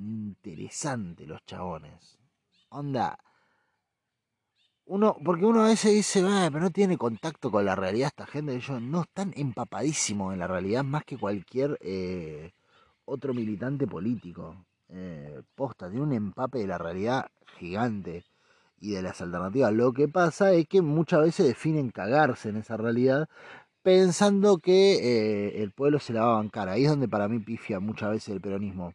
[0.09, 2.17] interesante los chabones.
[2.67, 3.17] Onda,
[4.85, 8.25] uno, porque uno a veces dice, ah, pero no tiene contacto con la realidad esta
[8.25, 12.51] gente, ellos no están empapadísimos en la realidad más que cualquier eh,
[13.05, 14.64] otro militante político.
[14.89, 17.27] Eh, posta, tiene un empape de la realidad
[17.57, 18.23] gigante
[18.79, 19.73] y de las alternativas.
[19.73, 23.27] Lo que pasa es que muchas veces definen cagarse en esa realidad
[23.81, 26.69] pensando que eh, el pueblo se la va a bancar.
[26.69, 28.93] Ahí es donde para mí pifia muchas veces el peronismo.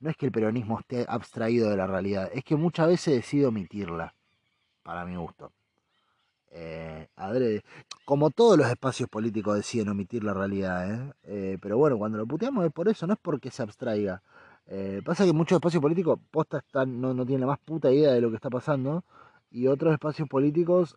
[0.00, 3.46] No es que el peronismo esté abstraído de la realidad, es que muchas veces decide
[3.46, 4.14] omitirla,
[4.84, 5.52] para mi gusto.
[6.50, 7.08] Eh.
[8.04, 11.12] Como todos los espacios políticos deciden omitir la realidad.
[11.24, 11.58] ¿eh?
[11.60, 14.22] pero bueno, cuando lo puteamos es por eso, no es porque se abstraiga.
[14.68, 18.12] Eh, pasa que muchos espacios políticos posta están, no, no tienen la más puta idea
[18.12, 19.04] de lo que está pasando
[19.50, 20.96] y otros espacios políticos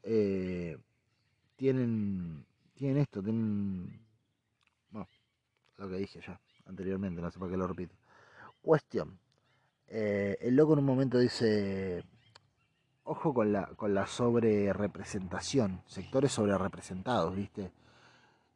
[1.56, 2.46] tienen
[2.82, 4.02] tienen esto, tienen...
[4.90, 5.08] Bueno,
[5.78, 7.94] lo que dije ya anteriormente, no sé para qué lo repito.
[8.60, 9.20] Cuestión.
[9.88, 12.04] Eh, el loco en un momento dice,
[13.04, 17.72] ojo con la, con la sobre representación, sectores sobre representados, ¿viste?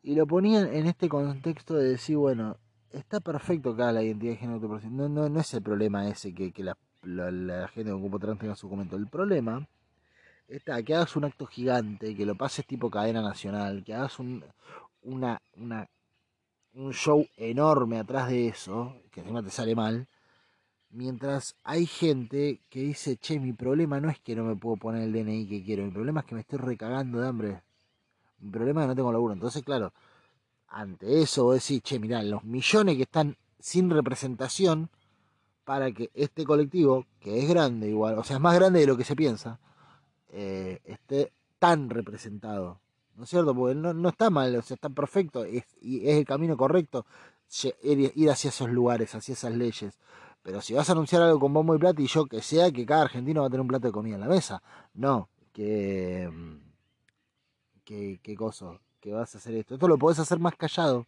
[0.01, 2.57] Y lo ponían en este contexto de decir, bueno,
[2.97, 6.51] está perfecto haga la identidad de género no, no, no es el problema ese que,
[6.51, 8.95] que la, la, gente con cupo trans tenga su documento.
[8.95, 9.67] El problema
[10.47, 14.43] está, que hagas un acto gigante, que lo pases tipo cadena nacional, que hagas un,
[15.03, 15.87] una, una,
[16.73, 20.07] un show enorme atrás de eso, que encima te sale mal,
[20.89, 25.03] mientras hay gente que dice, che, mi problema no es que no me puedo poner
[25.03, 27.61] el DNI que quiero, mi problema es que me estoy recagando de hambre.
[28.39, 29.33] Mi problema es que no tengo laburo.
[29.33, 29.93] Entonces, claro,
[30.67, 34.89] ante eso vos decís, che, mirá, los millones que están sin representación
[35.63, 38.97] para que este colectivo, que es grande igual, o sea, es más grande de lo
[38.97, 39.59] que se piensa,
[40.29, 42.79] eh, esté tan representado.
[43.15, 43.55] ¿No es cierto?
[43.55, 47.05] Porque no, está mal, o sea, está perfecto es, y es el camino correcto
[47.83, 49.97] ir hacia esos lugares, hacia esas leyes.
[50.43, 53.41] Pero si vas a anunciar algo con bombo y platillo, que sea que cada argentino
[53.41, 54.61] va a tener un plato de comida en la mesa.
[54.93, 56.29] No, que.
[56.31, 56.57] Mm,
[57.85, 59.75] qué cosa, que vas a hacer esto.
[59.75, 61.05] Esto lo podés hacer más callado.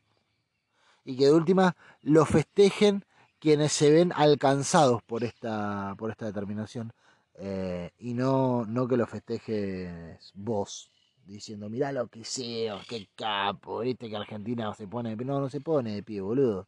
[1.03, 3.03] Y que de última lo festejen
[3.39, 6.93] quienes se ven alcanzados por esta, por esta determinación.
[7.39, 10.91] Eh, y no, no que lo festejes vos,
[11.25, 15.25] diciendo, mirá lo que sea, qué capo, viste que Argentina se pone de pie.
[15.25, 16.67] No, no se pone de pie, boludo.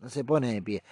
[0.00, 0.82] No se pone de pie.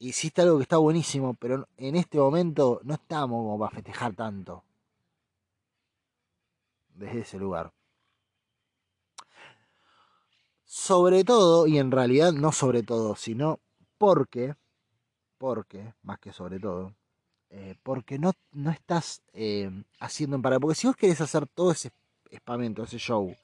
[0.00, 4.64] Hiciste algo que está buenísimo, pero en este momento no estamos como para festejar tanto.
[6.94, 7.72] Desde ese lugar.
[10.70, 13.58] Sobre todo, y en realidad no sobre todo, sino
[13.96, 14.54] porque,
[15.38, 16.92] porque, más que sobre todo,
[17.48, 20.60] eh, porque no, no estás eh, haciendo en para.
[20.60, 21.90] Porque si vos querés hacer todo ese
[22.30, 23.34] espamento, ese show,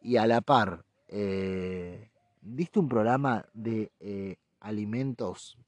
[0.00, 2.12] y a la par, eh,
[2.42, 5.58] diste un programa de alimentos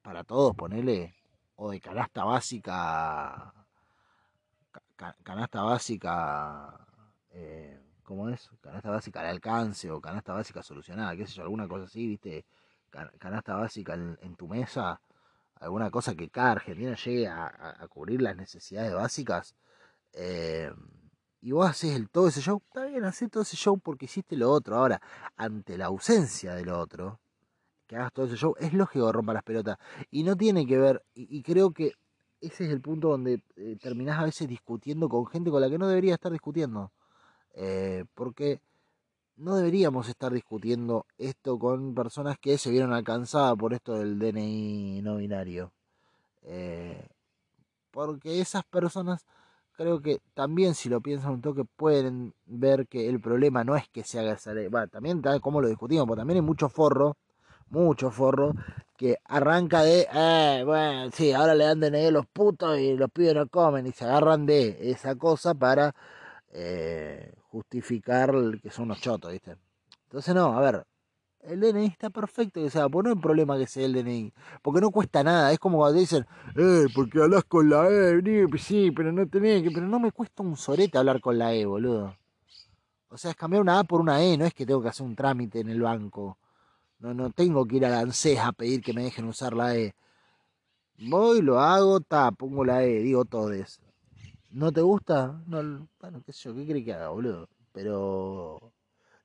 [0.00, 1.12] para todos, ponele,
[1.56, 3.52] o de canasta básica,
[5.24, 6.86] canasta básica,
[8.04, 8.50] ¿cómo es?
[8.60, 12.44] Canasta básica al alcance o canasta básica solucionada, qué sé yo, alguna cosa así, viste,
[13.18, 15.00] canasta básica en tu mesa
[15.64, 19.54] alguna cosa que cada argentina llegue a, cubrir las necesidades básicas,
[20.12, 20.70] eh,
[21.40, 24.36] y vos haces el, todo ese show, está bien, haces todo ese show porque hiciste
[24.36, 24.76] lo otro.
[24.76, 25.00] Ahora,
[25.36, 27.20] ante la ausencia de lo otro,
[27.86, 29.78] que hagas todo ese show, es lógico que rompa las pelotas.
[30.10, 31.92] Y no tiene que ver, y, creo que
[32.40, 35.78] ese es el punto donde eh, terminás a veces discutiendo con gente con la que
[35.78, 36.92] no debería estar discutiendo.
[37.54, 38.60] Eh, porque
[39.36, 45.02] no deberíamos estar discutiendo esto con personas que se vieron alcanzadas por esto del DNI
[45.02, 45.72] no binario.
[46.42, 47.08] Eh,
[47.90, 49.24] porque esas personas
[49.76, 53.88] creo que también si lo piensan un toque pueden ver que el problema no es
[53.88, 54.52] que se haga esa.
[54.52, 57.16] Bueno, también tal como lo discutimos, porque también hay mucho forro,
[57.70, 58.52] mucho forro,
[58.96, 63.10] que arranca de, eh, bueno, sí, ahora le dan DNI a los putos y los
[63.10, 65.94] pibes no comen y se agarran de esa cosa para
[66.52, 69.56] eh, justificar que son unos chotos, ¿viste?
[70.06, 70.84] Entonces, no, a ver,
[71.42, 74.80] el DNI está perfecto que sea, pues no hay problema que sea el DNI, porque
[74.80, 76.26] no cuesta nada, es como cuando dicen,
[76.56, 80.42] eh, porque hablas con la E, sí, pero no tenés que, pero no me cuesta
[80.42, 82.16] un sorete hablar con la E, boludo.
[83.08, 85.06] O sea, es cambiar una A por una E, no es que tengo que hacer
[85.06, 86.38] un trámite en el banco.
[86.98, 89.76] No, no tengo que ir a la ANSES a pedir que me dejen usar la
[89.76, 89.94] E.
[90.98, 93.80] Voy, lo hago, ta, pongo la E, digo todes.
[94.54, 95.42] ¿No te gusta?
[95.48, 97.48] No, bueno, qué sé yo, ¿qué crees que haga, boludo?
[97.72, 98.72] Pero,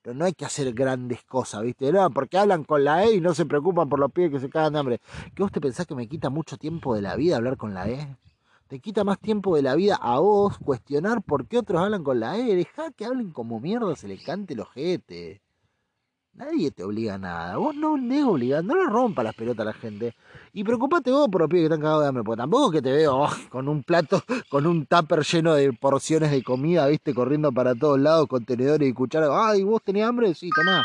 [0.01, 1.91] pero no hay que hacer grandes cosas, ¿viste?
[1.91, 4.49] No, porque hablan con la E y no se preocupan por los pibes que se
[4.49, 5.01] cagan de hambre.
[5.36, 7.88] ¿Qué vos te pensás que me quita mucho tiempo de la vida hablar con la
[7.88, 8.17] E?
[8.67, 12.19] Te quita más tiempo de la vida a vos cuestionar por qué otros hablan con
[12.19, 12.55] la E.
[12.55, 15.43] Dejá que hablen como mierda se le cante el ojete.
[16.40, 17.58] Nadie te obliga a nada.
[17.58, 20.16] Vos no le obligando, no le rompa las pelotas a la gente.
[20.54, 22.94] Y preocupate vos por los pibes que están cagados de hambre, porque tampoco que te
[22.94, 27.76] veo con un plato, con un tupper lleno de porciones de comida, viste, corriendo para
[27.76, 29.30] todos lados, contenedores y cucharas.
[29.34, 30.34] Ay, ¿vos tenés hambre?
[30.34, 30.82] Sí, tomá.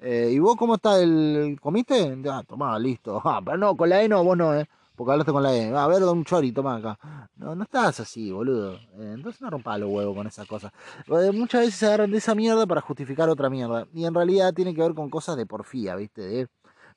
[0.00, 1.58] Eh, ¿Y vos cómo está el...
[1.62, 2.18] ¿Comiste?
[2.30, 3.22] Ah, tomá, listo.
[3.24, 4.68] Ah, pero no, con la E no, vos no, eh
[5.00, 5.74] porque hablaste con la E.
[5.74, 6.98] A ver, un chori, toma acá.
[7.36, 8.74] No, no estás así, boludo.
[8.74, 10.72] Eh, entonces no rompa los huevos con esas cosas.
[11.06, 13.86] Eh, muchas veces se agarran de esa mierda para justificar otra mierda.
[13.94, 16.20] Y en realidad tiene que ver con cosas de porfía, ¿viste?
[16.20, 16.48] De,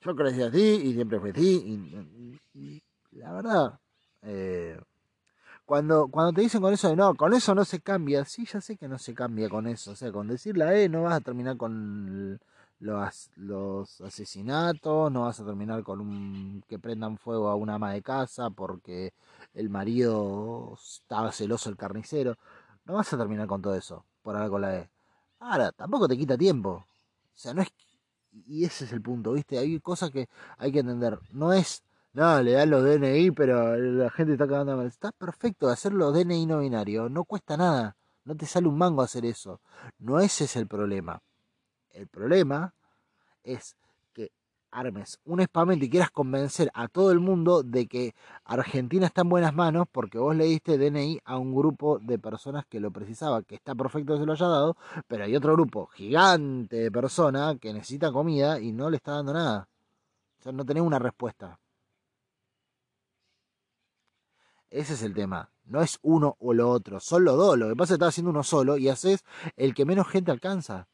[0.01, 2.37] yo crecí así y siempre fui así.
[2.53, 3.79] Y, la verdad,
[4.23, 4.77] eh,
[5.63, 8.25] cuando, cuando te dicen con eso de no, con eso no se cambia.
[8.25, 9.91] Sí, ya sé que no se cambia con eso.
[9.91, 12.37] O sea, con decir la E no vas a terminar con
[12.83, 17.93] los, los asesinatos, no vas a terminar con un que prendan fuego a una ama
[17.93, 19.13] de casa porque
[19.53, 22.37] el marido estaba celoso el carnicero.
[22.85, 24.89] No vas a terminar con todo eso por con la E.
[25.39, 26.69] Ahora, tampoco te quita tiempo.
[26.71, 26.85] O
[27.35, 27.69] sea, no es
[28.47, 29.57] y ese es el punto, ¿viste?
[29.59, 30.27] Hay cosas que
[30.57, 31.19] hay que entender.
[31.31, 34.87] No es, no, le dan los DNI, pero la gente está cagando mal.
[34.87, 37.95] Está perfecto hacer los DNI no binario, no cuesta nada.
[38.25, 39.61] No te sale un mango hacer eso.
[39.99, 41.21] No ese es el problema.
[41.93, 42.73] El problema
[43.43, 43.75] es
[44.13, 44.31] que
[44.71, 48.15] armes un espamento y quieras convencer a todo el mundo de que
[48.45, 52.65] Argentina está en buenas manos porque vos le diste DNI a un grupo de personas
[52.65, 54.77] que lo precisaba, que está perfecto que se lo haya dado,
[55.07, 59.33] pero hay otro grupo gigante de personas que necesita comida y no le está dando
[59.33, 59.69] nada.
[60.39, 61.59] O sea, no tenés una respuesta.
[64.69, 65.51] Ese es el tema.
[65.65, 67.57] No es uno o lo otro, son los dos.
[67.57, 69.23] Lo que pasa es que estás haciendo uno solo y haces
[69.55, 70.87] el que menos gente alcanza.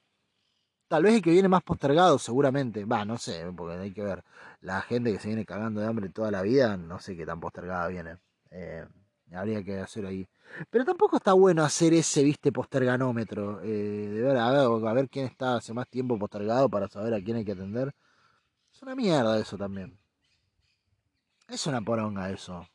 [0.89, 2.83] Tal vez el que viene más postergado, seguramente.
[2.83, 4.23] Va, no sé, porque hay que ver.
[4.61, 7.39] La gente que se viene cagando de hambre toda la vida, no sé qué tan
[7.39, 8.17] postergada viene.
[8.49, 8.85] Eh,
[9.31, 10.27] habría que hacer ahí.
[10.71, 13.61] Pero tampoco está bueno hacer ese, viste, posterganómetro.
[13.61, 17.13] Eh, de ver, a ver, a ver quién está hace más tiempo postergado para saber
[17.13, 17.93] a quién hay que atender.
[18.73, 19.95] Es una mierda eso también.
[21.47, 22.67] Es una poronga eso.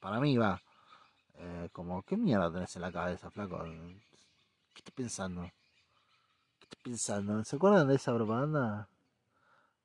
[0.00, 0.62] Para mí va.
[1.34, 3.62] Eh, como, ¿qué mierda tenés en la cabeza, flaco?
[4.72, 5.50] ¿Qué estás pensando?
[6.84, 8.88] Pensando, ¿se acuerdan de esa propaganda?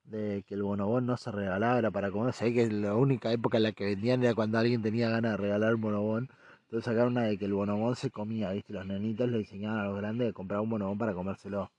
[0.03, 2.33] De que el bonobón no se regalaba, para comer.
[2.33, 5.37] Sé que la única época en la que vendían era cuando alguien tenía ganas de
[5.37, 6.29] regalar un bonobón.
[6.63, 8.73] Entonces sacaron una de que el bonobón se comía, ¿viste?
[8.73, 11.71] Los nenitos le enseñaban a los grandes de comprar un bonobón para comérselo.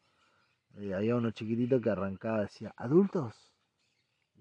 [0.79, 3.53] Y había uno chiquitito que arrancaba decía, ¿adultos?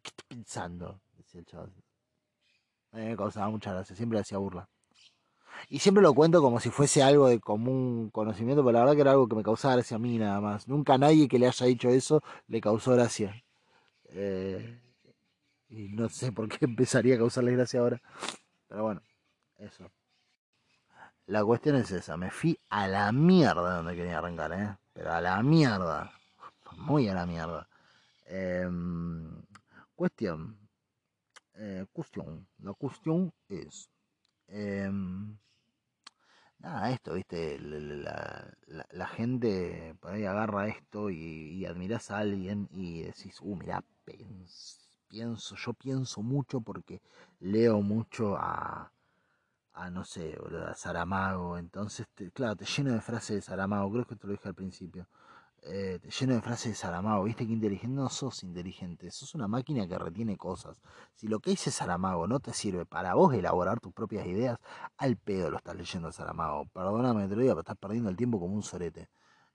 [0.02, 1.02] ¿Qué estás pensando?
[1.18, 1.74] Decía el chaval.
[2.92, 4.70] A me causaba mucha gracia, siempre hacía burla.
[5.68, 9.02] Y siempre lo cuento como si fuese algo de común conocimiento, pero la verdad que
[9.02, 10.68] era algo que me causaba gracia a mí nada más.
[10.68, 13.44] Nunca nadie que le haya dicho eso le causó gracia.
[14.06, 14.80] Eh,
[15.70, 18.02] y no sé por qué empezaría a causarle gracia ahora.
[18.68, 19.02] Pero bueno,
[19.58, 19.92] eso.
[21.26, 24.76] La cuestión es esa, me fui a la mierda donde quería arrancar, ¿eh?
[24.94, 26.12] Pero a la mierda.
[26.78, 27.68] Muy a la mierda.
[28.26, 29.30] Em,
[29.96, 30.58] cuestión.
[31.56, 32.48] Eh, cuestión.
[32.60, 33.90] La cuestión es...
[34.48, 35.38] Em,
[36.60, 41.16] nada, esto, viste, la, gente por ahí agarra esto y,
[41.56, 43.84] y admiras a alguien y decís, uh, mira,
[45.08, 47.02] pienso, yo pienso mucho porque
[47.40, 48.92] leo mucho a,
[49.74, 50.38] a no sé,
[50.68, 54.50] a Saramago, entonces, claro, te lleno de frases de Saramago, creo que te lo dije
[54.50, 55.08] al principio.
[55.64, 59.88] Eh, lleno de frases de Saramago, viste que inteligente no sos inteligente, sos una máquina
[59.88, 60.82] que retiene cosas.
[61.16, 64.58] Si lo que dice Saramago no te sirve para vos elaborar tus propias ideas,
[64.98, 66.66] al pedo lo estás leyendo Saramago.
[66.74, 69.10] Perdóname, te lo digo, pero estás perdiendo el tiempo como un sorete.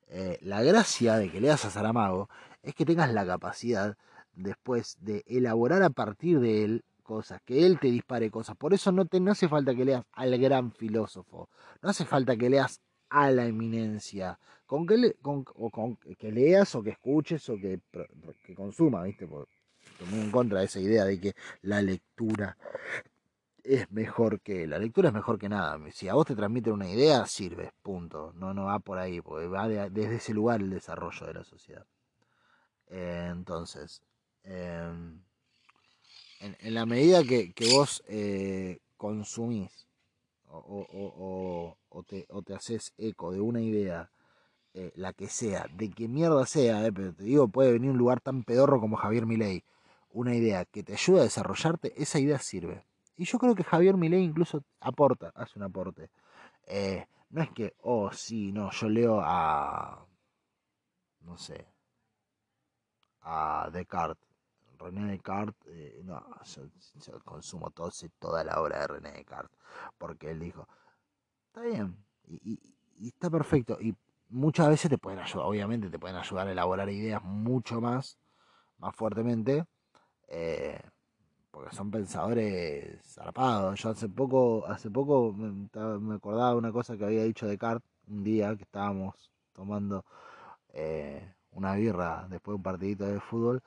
[0.08, 2.28] Eh, la gracia de que leas a Saramago
[2.62, 3.96] es que tengas la capacidad
[4.34, 8.56] después de elaborar a partir de él cosas, que él te dispare cosas.
[8.56, 11.48] Por eso no, te, no hace falta que leas al gran filósofo,
[11.82, 12.80] no hace falta que leas
[13.10, 14.40] a la eminencia,
[14.74, 17.78] con que, le, o que leas o que escuches o que,
[18.44, 19.24] que consumas, ¿viste?
[19.24, 19.52] Porque
[19.86, 22.56] estoy muy en contra de esa idea de que la lectura
[23.62, 25.78] es mejor que la lectura es mejor que nada.
[25.92, 28.32] Si a vos te transmite una idea, sirve, punto.
[28.34, 31.86] No, no va por ahí, porque va desde ese lugar el desarrollo de la sociedad.
[32.88, 34.02] entonces,
[34.42, 35.20] em,
[36.40, 39.86] en, la medida que, vos eh, consumís
[40.50, 44.10] o, o, te, o te haces eco de una idea,
[44.76, 47.96] eh, la que sea, de que mierda sea, eh, pero te digo, puede venir un
[47.98, 49.64] lugar tan pedorro como Javier Milei,
[50.10, 52.84] una idea que te ayuda a desarrollarte, esa idea sirve.
[53.16, 56.10] Y yo creo que Javier Milei incluso aporta, hace un aporte.
[56.66, 60.04] Eh, no es que, oh, sí, no, yo leo a,
[61.20, 61.66] no sé,
[63.22, 64.28] a Descartes.
[64.76, 69.56] René Descartes, no, yo, consumo todo, toda la obra de René Descartes,
[69.98, 70.68] porque él dijo,
[71.46, 71.96] está bien,
[72.26, 72.58] y,
[73.06, 73.94] está perfecto, y
[74.28, 78.18] muchas veces te pueden ayudar, obviamente te pueden ayudar a elaborar ideas mucho más,
[78.78, 79.64] más fuertemente,
[80.28, 80.80] eh,
[81.50, 83.80] porque son pensadores zarpados.
[83.80, 88.24] Yo hace poco, hace poco me, acordaba de una cosa que había dicho Descartes un
[88.24, 90.04] día que estábamos tomando
[90.72, 93.62] eh, una birra después de un partidito de fútbol,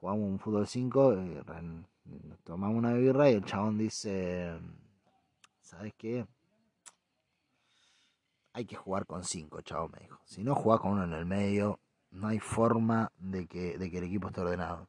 [0.00, 1.16] jugamos un fútbol 5,
[2.44, 4.52] tomamos una birra y el chabón dice,
[5.60, 6.26] ¿sabes qué?
[8.54, 10.18] Hay que jugar con 5, chabón, me dijo.
[10.24, 11.80] Si no jugás con uno en el medio,
[12.10, 14.88] no hay forma de que, el equipo esté ordenado.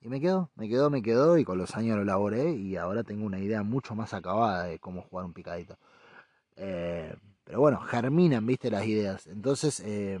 [0.00, 3.02] Y me quedó, me quedó, me quedó y con los años lo elaboré y ahora
[3.02, 5.78] tengo una idea mucho más acabada de cómo jugar un picadito.
[6.56, 9.26] Eh, pero bueno, germinan, viste, las ideas.
[9.26, 10.18] Entonces, eh,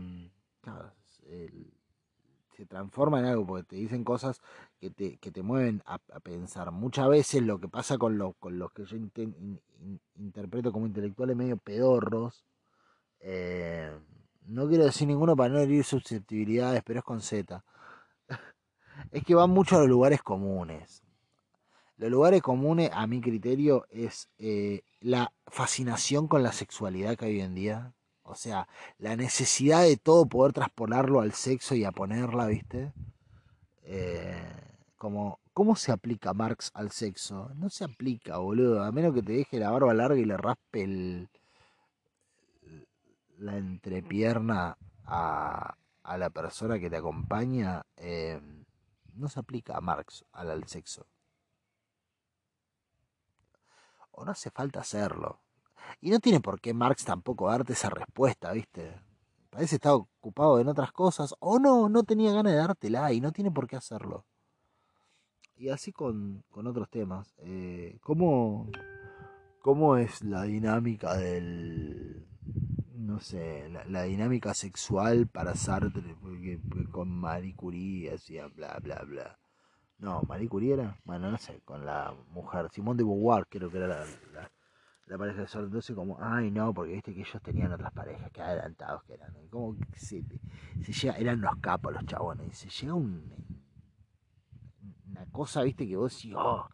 [2.56, 4.40] se transforma en algo porque te dicen cosas
[4.80, 6.70] que te, que te mueven a, pensar.
[6.72, 8.96] Muchas veces lo que pasa con, lo, con los que yo
[10.16, 12.44] interpreto como intelectuales medio pedorros,
[13.20, 13.90] eh,
[14.46, 17.64] no quiero decir ninguno para no herir susceptibilidades, pero es con Z.
[19.10, 21.02] es que van mucho a los lugares comunes.
[21.96, 27.32] Los lugares comunes, a mi criterio, es eh, la fascinación con la sexualidad que hay
[27.36, 27.94] hoy en día.
[28.22, 32.92] O sea, la necesidad de todo poder traspolarlo al sexo y a ponerla, ¿viste?
[33.84, 34.42] Eh,
[34.98, 37.50] como, ¿cómo se aplica Marx al sexo?
[37.54, 38.82] No se aplica, boludo.
[38.82, 41.28] A menos que te deje la barba larga y le raspe el,
[43.38, 48.40] la entrepierna a, a la persona que te acompaña, eh,
[49.14, 51.06] no se aplica a Marx al, al sexo.
[54.12, 55.40] O no hace falta hacerlo.
[56.00, 59.00] Y no tiene por qué Marx tampoco darte esa respuesta, ¿viste?
[59.50, 61.34] Parece estar ocupado en otras cosas.
[61.38, 64.24] O no, no tenía ganas de dártela y no tiene por qué hacerlo.
[65.54, 67.34] Y así con, con otros temas.
[67.38, 68.70] Eh, ¿cómo,
[69.60, 72.26] ¿Cómo es la dinámica del...
[73.06, 76.16] No sé, la, dinámica sexual para Sartre
[76.90, 79.38] con Marie Curie, hacía bla, bla, bla.
[79.98, 83.78] No, Marie Curie era, bueno, no sé, con la mujer, Simón de Beauvoir creo que
[83.78, 84.04] era la,
[85.06, 85.66] la pareja de Sol.
[85.66, 89.32] Entonces, como, ay, no, porque viste que ellos tenían otras parejas, que adelantados que eran.
[89.50, 90.24] Como que se,
[90.92, 92.48] llega, eran los capos los chabones.
[92.48, 93.32] Y se llega un,
[95.06, 96.68] una cosa, viste, que vos decís, oh,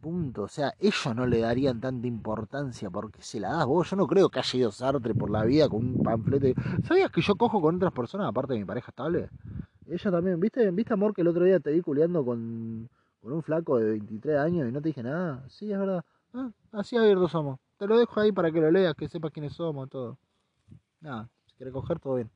[0.00, 0.42] punto.
[0.42, 3.90] O sea, ellos no le darían tanta importancia porque se la das vos.
[3.90, 6.60] Yo no creo que haya ido Sartre por la vida con un panfleto.
[6.86, 9.30] ¿Sabías que yo cojo con otras personas aparte de mi pareja estable?
[9.86, 10.70] Ella también, ¿viste?
[10.70, 12.88] ¿Viste, amor, que el otro día te vi culiando con,
[13.22, 15.44] con un flaco de 23 años y no te dije nada?
[15.48, 16.04] Sí, es verdad.
[16.34, 17.58] Ah, así abiertos somos.
[17.78, 20.18] Te lo dejo ahí para que lo leas, que sepas quiénes somos, todo.
[21.00, 22.30] Nada, si quieres coger, todo bien.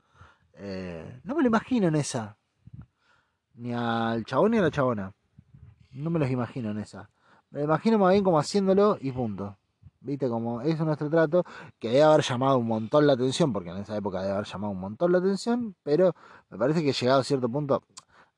[0.54, 2.36] Eh, no me lo imagino en esa.
[3.54, 5.12] Ni al chabón ni a la chabona.
[5.92, 7.10] No me los imagino en esa.
[7.50, 9.56] Me imagino más bien como haciéndolo y punto.
[10.02, 10.28] ¿Viste?
[10.28, 11.44] Como es nuestro trato,
[11.78, 14.72] que debe haber llamado un montón la atención, porque en esa época debe haber llamado
[14.72, 16.14] un montón la atención, pero
[16.48, 17.82] me parece que llegado a cierto punto,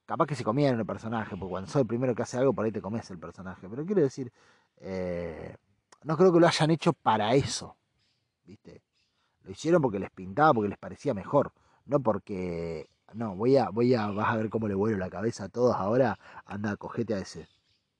[0.04, 2.64] capaz que se comían el personaje, porque cuando soy el primero que hace algo, por
[2.64, 3.68] ahí te comes el personaje.
[3.68, 4.32] Pero quiero decir,
[4.78, 5.56] eh,
[6.04, 7.76] no creo que lo hayan hecho para eso.
[8.44, 8.82] ¿Viste?
[9.42, 11.52] Lo hicieron porque les pintaba, porque les parecía mejor.
[11.86, 12.88] No porque.
[13.14, 15.74] No, voy a, voy a, vas a ver cómo le vuelo la cabeza a todos
[15.76, 16.18] ahora.
[16.46, 17.48] Anda, cogete a ese.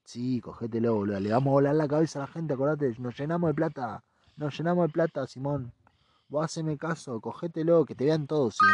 [0.05, 1.21] Sí, cogételo, boludo.
[1.21, 2.95] Le vamos a volar la cabeza a la gente, acordate.
[2.99, 4.05] Nos llenamos de plata.
[4.37, 5.73] Nos llenamos de plata, Simón.
[6.29, 8.65] Vos haceme caso, cogételo, que te vean todos, ¿sí,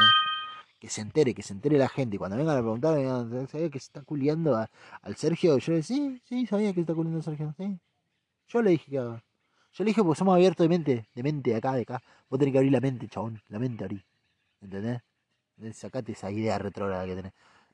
[0.78, 2.16] que se entere, que se entere la gente.
[2.16, 2.94] Y cuando vengan a preguntar,
[3.48, 5.58] ¿sabía que se está culiando al Sergio?
[5.58, 7.78] Yo le decía, sí, sí, sabía que se está culiando al Sergio, sí.
[8.48, 9.24] Yo le dije que haga.
[9.72, 12.02] Yo le dije, porque somos abiertos de mente, de mente, de acá, de acá.
[12.30, 13.42] Vos tenés que abrir la mente, chabón.
[13.48, 14.02] La mente abrí.
[14.60, 15.02] ¿Entendés?
[15.72, 17.32] Sacate esa idea retrógrada que tenés.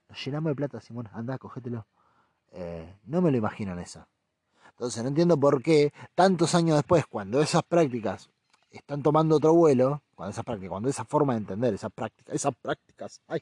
[0.08, 1.08] Nos llenamos de plata, Simón.
[1.12, 1.86] Anda, cogételo.
[2.52, 4.08] Eh, no me lo imagino en esa.
[4.70, 8.28] Entonces no entiendo por qué tantos años después, cuando esas prácticas
[8.70, 12.54] están tomando otro vuelo, cuando esas prácticas, cuando esa forma de entender, esas prácticas, esas
[12.56, 13.40] prácticas, ay,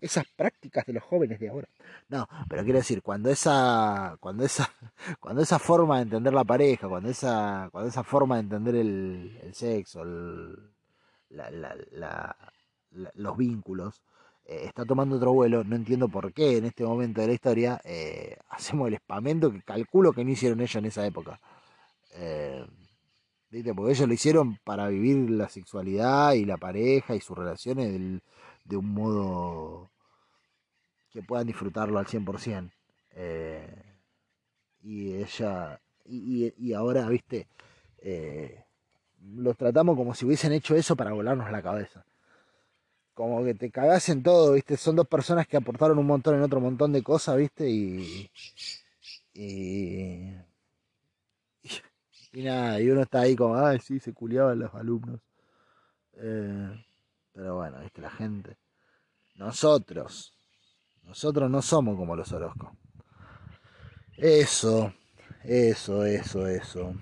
[0.00, 1.68] esas prácticas de los jóvenes de ahora.
[2.08, 4.70] No, pero quiero decir, cuando esa, cuando esa,
[5.20, 9.50] cuando esa forma de entender la pareja, cuando esa, cuando esa forma de entender el,
[9.54, 10.02] sexo,
[13.14, 14.02] los vínculos,
[14.48, 17.80] eh, está tomando otro vuelo, no entiendo por qué en este momento de la historia
[17.84, 21.40] eh, hacemos el espamento que calculo que no hicieron ellos en esa época.
[22.12, 22.64] Eh,
[23.74, 28.20] porque ellos lo hicieron para vivir la sexualidad y la pareja y sus relaciones
[28.64, 29.90] de un modo
[31.10, 32.70] que puedan disfrutarlo al 100%.
[33.12, 33.82] Eh,
[34.82, 37.48] y ella, y, ahora, viste,
[39.22, 42.04] los tratamos como si hubiesen hecho eso para volarnos la cabeza.
[43.16, 46.42] Como que te cagas en todo, viste, son dos personas que aportaron un montón en
[46.42, 48.30] otro montón de cosas, viste, y,
[49.34, 50.34] y
[52.36, 55.20] y nada, y uno está ahí como, ay, sí, se culiaban los alumnos.
[56.18, 56.84] Eh,
[57.32, 58.58] pero bueno, viste, la gente.
[59.36, 60.34] Nosotros.
[61.02, 62.76] Nosotros no somos como los Orozco.
[64.18, 64.92] Eso,
[65.44, 66.94] eso, eso, eso.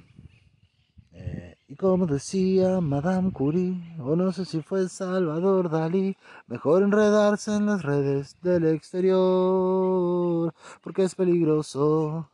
[1.78, 6.16] Como decía Madame Curie, o no sé si fue Salvador Dalí,
[6.46, 12.28] mejor enredarse en las redes del exterior, porque es peligroso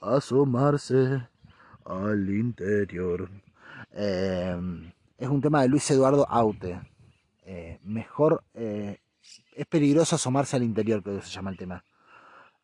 [0.00, 1.28] asomarse
[1.84, 3.28] al interior.
[3.92, 4.56] Eh,
[5.18, 6.80] es un tema de Luis Eduardo Aute.
[7.42, 9.00] Eh, mejor, eh,
[9.54, 11.84] es peligroso asomarse al interior, creo que se llama el tema.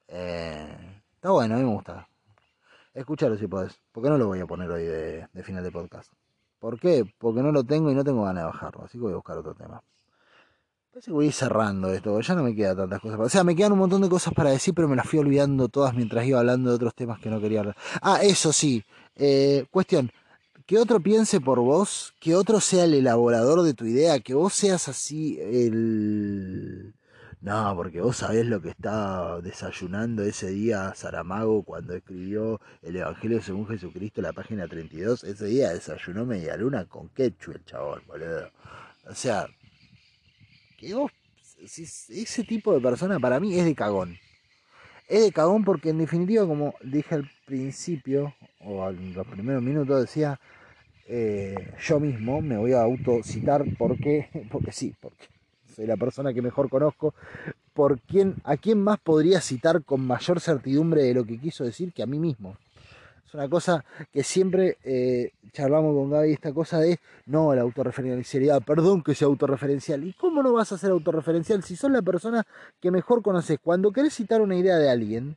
[0.08, 2.08] Eh, está bueno, a mí me gusta.
[2.94, 3.78] Escuchalo si podés.
[3.92, 6.12] ¿Por qué no lo voy a poner hoy de, final de podcast?
[6.58, 7.04] ¿Por qué?
[7.18, 8.84] Porque no lo tengo y no tengo ganas de bajarlo.
[8.84, 9.82] Así que voy a buscar otro tema.
[10.90, 13.18] Parece que voy a ir cerrando esto, ya no me quedan tantas cosas.
[13.18, 15.68] O sea, me quedan un montón de cosas para decir, pero me las fui olvidando
[15.68, 17.76] todas mientras iba hablando de otros temas que no quería hablar.
[18.00, 18.84] Ah, eso sí.
[19.72, 20.10] cuestión
[20.66, 24.54] que otro piense por vos, que otro sea el elaborador de tu idea, que vos
[24.54, 26.94] seas así el...
[27.44, 33.42] No, porque vos sabés lo que está desayunando ese día Saramago cuando escribió el Evangelio
[33.42, 35.24] según Jesucristo, la página 32.
[35.24, 38.50] Ese día desayunó media luna con ketchup el chabón, boludo.
[39.06, 39.46] O sea,
[40.78, 41.12] que vos,
[41.60, 44.16] ese tipo de persona para mí es de cagón.
[45.06, 50.00] Es de cagón porque en definitiva, como dije al principio, o en los primeros minutos,
[50.00, 50.40] decía,
[51.06, 55.33] eh, yo mismo me voy a autocitar porque, porque sí, porque
[55.74, 57.14] soy la persona que mejor conozco,
[57.72, 61.92] por quién, a quién más podría citar con mayor certidumbre de lo que quiso decir
[61.92, 62.56] que a mí mismo.
[63.26, 68.62] Es una cosa que siempre eh, charlamos con Gaby, esta cosa de, no, la autorreferencialidad,
[68.62, 70.04] perdón que sea autorreferencial.
[70.04, 72.46] ¿Y cómo no vas a ser autorreferencial si sos la persona
[72.80, 73.58] que mejor conoces?
[73.62, 75.36] Cuando querés citar una idea de alguien,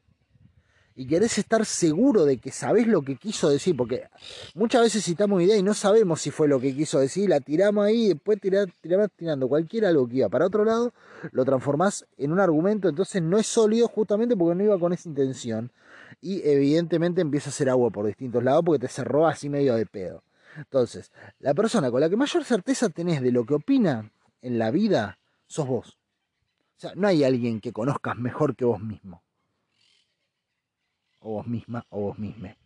[0.98, 4.10] y querés estar seguro de que sabés lo que quiso decir, porque
[4.56, 7.86] muchas veces citamos idea y no sabemos si fue lo que quiso decir, la tiramos
[7.86, 8.66] ahí y después tirás,
[9.16, 10.94] tirando cualquier algo que iba para otro lado,
[11.32, 15.08] lo transformás en un argumento, entonces no es sólido justamente porque no iba con esa
[15.08, 15.72] intención
[16.20, 19.86] y evidentemente empieza a hacer agua por distintos lados porque te cerró así medio de
[19.86, 20.24] pedo.
[20.58, 24.72] Entonces, la persona con la que mayor certeza tenés de lo que opina en la
[24.72, 26.00] vida, sos vos.
[26.78, 29.22] O sea, no hay alguien que conozcas mejor que vos mismo
[31.28, 32.58] o vos misma o vos misme.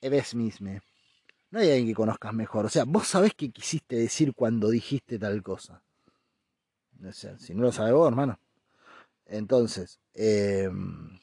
[0.00, 0.82] Eves misme.
[1.50, 2.66] No hay alguien que conozcas mejor.
[2.66, 5.80] O sea, vos sabés qué quisiste decir cuando dijiste tal cosa.
[7.06, 8.38] O sea, si no lo sabes vos, hermano.
[9.26, 11.20] Entonces, em,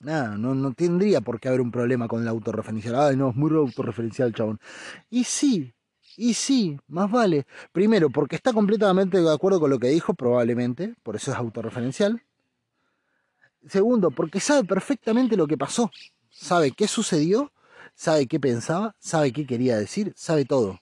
[0.00, 2.94] nada, no, no, tendría por qué haber un problema con la autorreferencial.
[2.96, 4.60] Ay, no, es muy autorreferencial, chabón.
[5.08, 5.72] Y sí,
[6.18, 7.46] y sí, más vale.
[7.72, 12.22] Primero, porque está completamente de acuerdo con lo que dijo, probablemente, por eso es autorreferencial.
[13.68, 15.90] Segundo, porque sabe perfectamente lo que pasó.
[16.30, 17.52] Sabe qué sucedió,
[17.94, 20.80] sabe qué pensaba, sabe qué quería decir, sabe todo.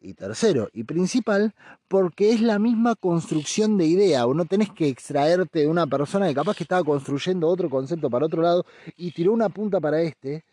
[0.00, 1.54] Y tercero, y principal,
[1.88, 6.28] porque es la misma construcción de idea, o no tenés que extraerte de una persona
[6.28, 8.64] que capaz que estaba construyendo otro concepto para otro lado
[8.96, 10.44] y tiró una punta para este,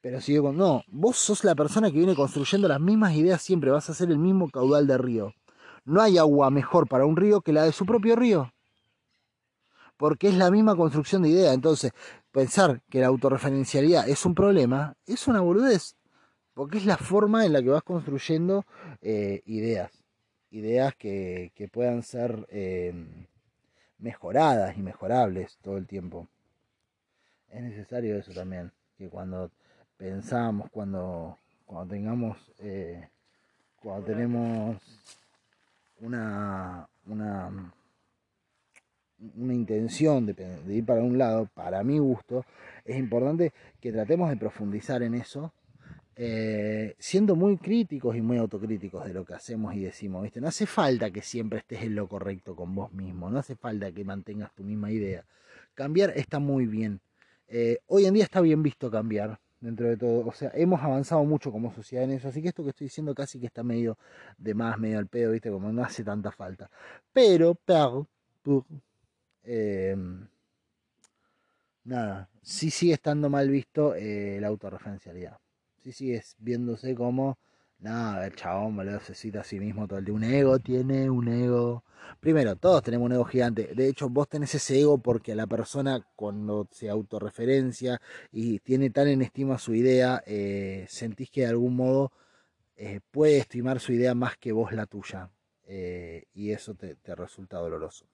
[0.00, 0.56] pero sigue con...
[0.56, 4.10] No, vos sos la persona que viene construyendo las mismas ideas siempre, vas a hacer
[4.10, 5.34] el mismo caudal de río.
[5.84, 8.53] No hay agua mejor para un río que la de su propio río
[9.96, 11.52] porque es la misma construcción de idea.
[11.52, 11.92] Entonces,
[12.32, 15.96] pensar que la autorreferencialidad es un problema es una boludez,
[16.54, 18.64] porque es la forma en la que vas construyendo
[19.02, 19.90] eh, ideas,
[20.50, 23.26] ideas que, puedan ser em,
[23.98, 26.28] mejoradas y mejorables todo el tiempo.
[27.50, 29.50] Es necesario eso también, que cuando
[29.96, 33.08] pensamos, cuando, cuando tengamos, eh,
[33.80, 34.76] cuando tenemos
[36.00, 37.72] una, una
[39.36, 42.44] una intención de, ir para un lado, para mi gusto,
[42.84, 45.52] es importante que tratemos de profundizar en eso,
[46.16, 50.40] eh, siendo muy críticos y muy autocríticos de lo que hacemos y decimos, ¿viste?
[50.40, 53.90] No hace falta que siempre estés en lo correcto con vos mismo, no hace falta
[53.92, 55.24] que mantengas tu misma idea.
[55.74, 57.00] Cambiar está muy bien.
[57.48, 60.26] Eh, hoy en día está bien visto cambiar, dentro de todo.
[60.26, 62.28] O sea, hemos avanzado mucho como sociedad en eso.
[62.28, 63.98] Así que esto que estoy diciendo casi que está medio
[64.38, 65.50] de más, medio al pedo, ¿viste?
[65.50, 66.70] Como no hace tanta falta.
[67.12, 68.06] Pero, pero,
[69.44, 70.26] Em,
[71.84, 75.38] nada, sí sigue estando mal visto eh, la autorreferencialidad.
[75.82, 77.38] Sí sigue viéndose como,
[77.78, 80.14] nada, el chabón, boludo, se cita a sí mismo todo el día.
[80.14, 81.84] Un ego tiene un ego.
[82.20, 83.74] Primero, todos tenemos un ego gigante.
[83.74, 88.00] De hecho, vos tenés ese ego porque la persona cuando se autorreferencia
[88.32, 92.12] y tiene tan en estima su idea, eh, sentís que de algún modo
[92.76, 95.30] eh, puede estimar su idea más que vos la tuya.
[96.34, 98.06] y eso te resulta doloroso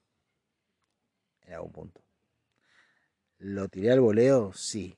[1.51, 2.01] en algún punto.
[3.39, 4.53] ¿Lo tiré al voleo?
[4.53, 4.97] Sí.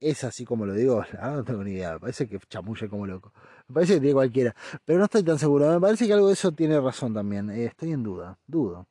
[0.00, 3.32] es así como lo digo, no tengo ni idea, me parece que chamulle como loco,
[3.68, 4.54] me parece que tiene cualquiera,
[4.84, 7.66] pero no estoy tan seguro, me parece que algo de eso tiene razón también, eh,
[7.66, 8.86] estoy en duda, dudo.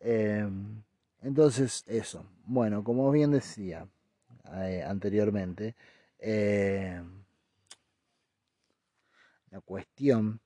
[0.00, 0.82] Em,
[1.22, 3.86] entonces, eso, bueno, como bien decía
[4.54, 5.74] eh, anteriormente,
[6.18, 7.24] em,
[9.50, 10.40] la cuestión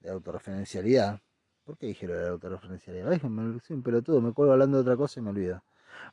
[0.00, 1.20] de autorreferencialidad,
[1.64, 3.10] ¿por qué dije lo de autorreferencialidad?
[3.10, 5.62] Déjenme, soy un pelotudo, me cuelgo hablando de otra cosa y me olvido.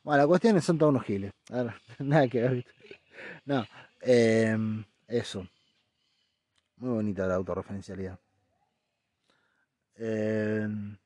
[0.02, 1.32] Bueno, la cuestión es son todos unos giles.
[1.98, 2.66] nada que ver.
[3.44, 3.64] No,
[4.00, 5.46] em, eso.
[6.76, 8.18] Muy bonita la autorreferencialidad.
[9.96, 10.96] Em,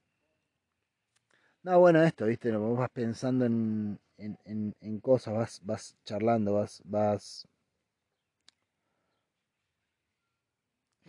[1.62, 7.46] no, bueno, esto, viste, vos vas pensando en, en, cosas, vas, vas charlando, vas, vas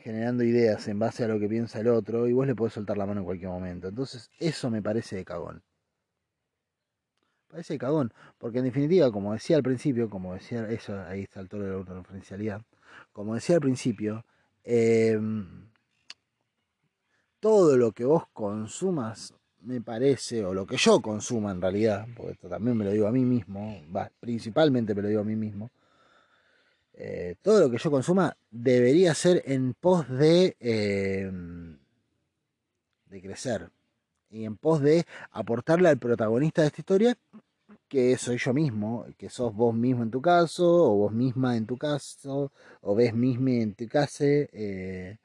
[0.08, 2.98] generando ideas en base a lo que piensa el otro y vos le podés soltar
[2.98, 3.90] la mano en cualquier momento.
[3.90, 5.62] Entonces, eso me parece de cagón.
[7.50, 11.42] Parece de cagón, porque en definitiva, como decía al principio, como decía, eso ahí está
[11.42, 12.62] el toro de la autorreferencialidad,
[13.12, 14.24] como decía al principio,
[14.64, 15.68] em,
[17.42, 22.32] todo lo que vos consumas, me parece, o lo que yo consuma en realidad, porque
[22.32, 23.82] esto también me lo digo a mí mismo,
[24.22, 25.70] principalmente me lo digo a mí mismo,
[27.00, 31.78] eh, todo lo que yo consuma debería ser en pos de, em,
[33.06, 33.70] de crecer
[34.32, 37.18] y en pos de aportarle al protagonista de esta historia,
[37.88, 41.68] que soy yo mismo, que sos vos mismo en tu caso, o vos misma en
[41.68, 42.52] tu caso,
[42.82, 45.18] o ves misma en tu casa, eh,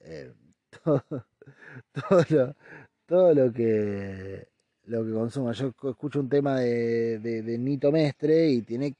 [0.00, 0.32] eh,
[0.82, 2.56] todo, lo,
[3.06, 4.48] todo lo que
[4.84, 5.52] lo que consuma.
[5.52, 8.96] Yo escucho un tema de, de Nito Mestre y tiene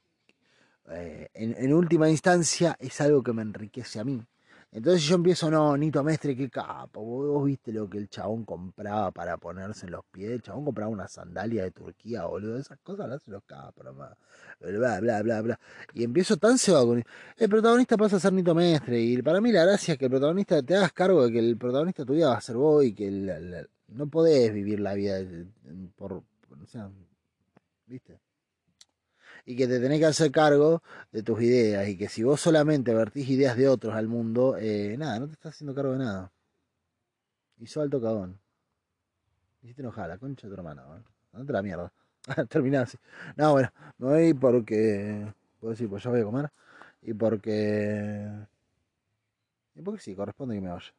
[0.91, 4.23] eh, en, última instancia es algo que me enriquece a mí.
[4.73, 7.03] Entonces yo empiezo, no, Nito Mestre, qué capo.
[7.03, 10.31] Vos, viste lo que el chabón compraba para ponerse en los pies.
[10.31, 12.59] El chabón compraba una sandalia de Turquía, boludo.
[12.59, 13.85] Esas cosas las hacen los capos,
[14.61, 15.61] Bla, bla, bla, bla.
[15.93, 17.05] Y empiezo tan cebado con
[17.37, 18.99] el protagonista pasa a ser Nito Mestre.
[19.01, 21.59] Y para mí la gracia es que el protagonista te hagas cargo de que el
[21.59, 23.11] protagonista de tu va a ser vos y que
[23.89, 25.19] no podés vivir la vida
[25.97, 26.15] por.
[26.15, 26.91] O sea,
[27.87, 28.22] ¿viste?
[29.45, 32.95] Y que te tenés que hacer cargo de tus ideas y que si vos solamente
[32.95, 36.33] vertís ideas de otros al mundo, eh, nada, no te estás haciendo cargo de nada.
[37.67, 38.39] Sos alto cagón.
[39.63, 40.85] Hiciste enojar la concha de tu hermana,
[41.33, 41.45] ¿no?
[41.45, 41.93] te la mierda.
[42.49, 42.99] Terminás así.
[43.37, 45.33] No, bueno, me voy porque.
[45.61, 46.51] Puedo decir, pues ya voy a comer.
[47.03, 48.29] Y porque.
[49.75, 50.93] Y porque sí, corresponde que me vaya.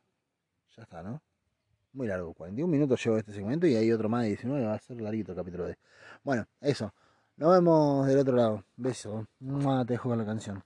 [0.77, 1.21] Ya está, ¿no?
[1.93, 4.79] Muy largo, 41 minutos llevo este segmento y hay otro más de 19, va a
[4.79, 5.77] ser larguito el capítulo de.
[6.23, 6.93] Bueno, eso.
[7.35, 8.63] Nos vemos del otro lado.
[8.77, 9.25] Beso.
[9.39, 10.63] Te dejo con la canción.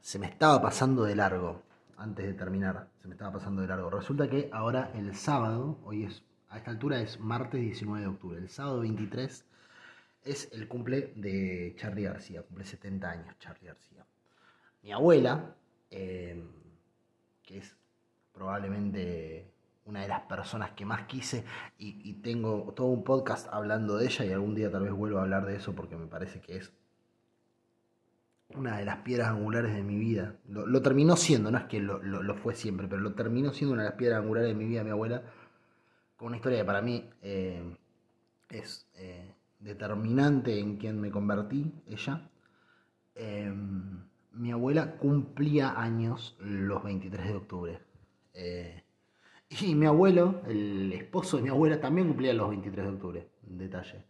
[0.00, 1.60] Se me estaba pasando de largo
[1.98, 2.88] antes de terminar.
[3.02, 3.90] Se me estaba pasando de largo.
[3.90, 8.38] Resulta que ahora el sábado, hoy es, a esta altura es martes 19 de octubre.
[8.38, 9.44] El sábado 23
[10.24, 12.42] es el cumple de Charlie García.
[12.42, 14.06] Cumple 70 años Charlie García.
[14.82, 15.54] Mi abuela,
[15.90, 16.42] eh,
[17.42, 17.76] que es
[18.32, 19.52] probablemente
[19.90, 21.44] una de las personas que más quise
[21.76, 25.22] y, tengo todo un podcast hablando de ella y algún día tal vez vuelvo a
[25.22, 26.72] hablar de eso porque me parece que es
[28.54, 30.36] una de las piedras angulares de mi vida.
[30.48, 33.90] Lo, terminó siendo, no es que lo, fue siempre, pero lo terminó siendo una de
[33.90, 35.22] las piedras angulares de mi vida, mi abuela,
[36.16, 37.76] con una historia que para mí eh,
[38.48, 42.28] es eh, determinante en quien me convertí, ella.
[43.14, 47.80] Em, mi abuela cumplía años los 23 de octubre.
[48.34, 48.79] Eh,
[49.50, 53.30] y mi abuelo, el esposo de mi abuela, también cumplía los 23 de octubre.
[53.42, 54.06] Detalle.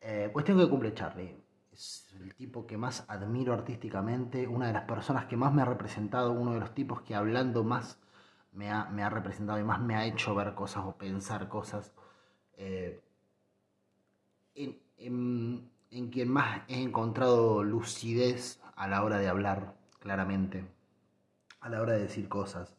[0.00, 1.36] Eh, cuestión que cumple Charlie.
[1.72, 5.66] Es el tipo que más admiro artísticamente, una de las personas que más me ha
[5.66, 8.00] representado, uno de los tipos que hablando más
[8.52, 11.92] me ha, me ha representado y más me ha hecho ver cosas o pensar cosas.
[12.54, 13.00] Eh,
[14.54, 20.64] en, en quien más he encontrado lucidez a la hora de hablar, claramente,
[21.60, 22.75] a la hora de decir cosas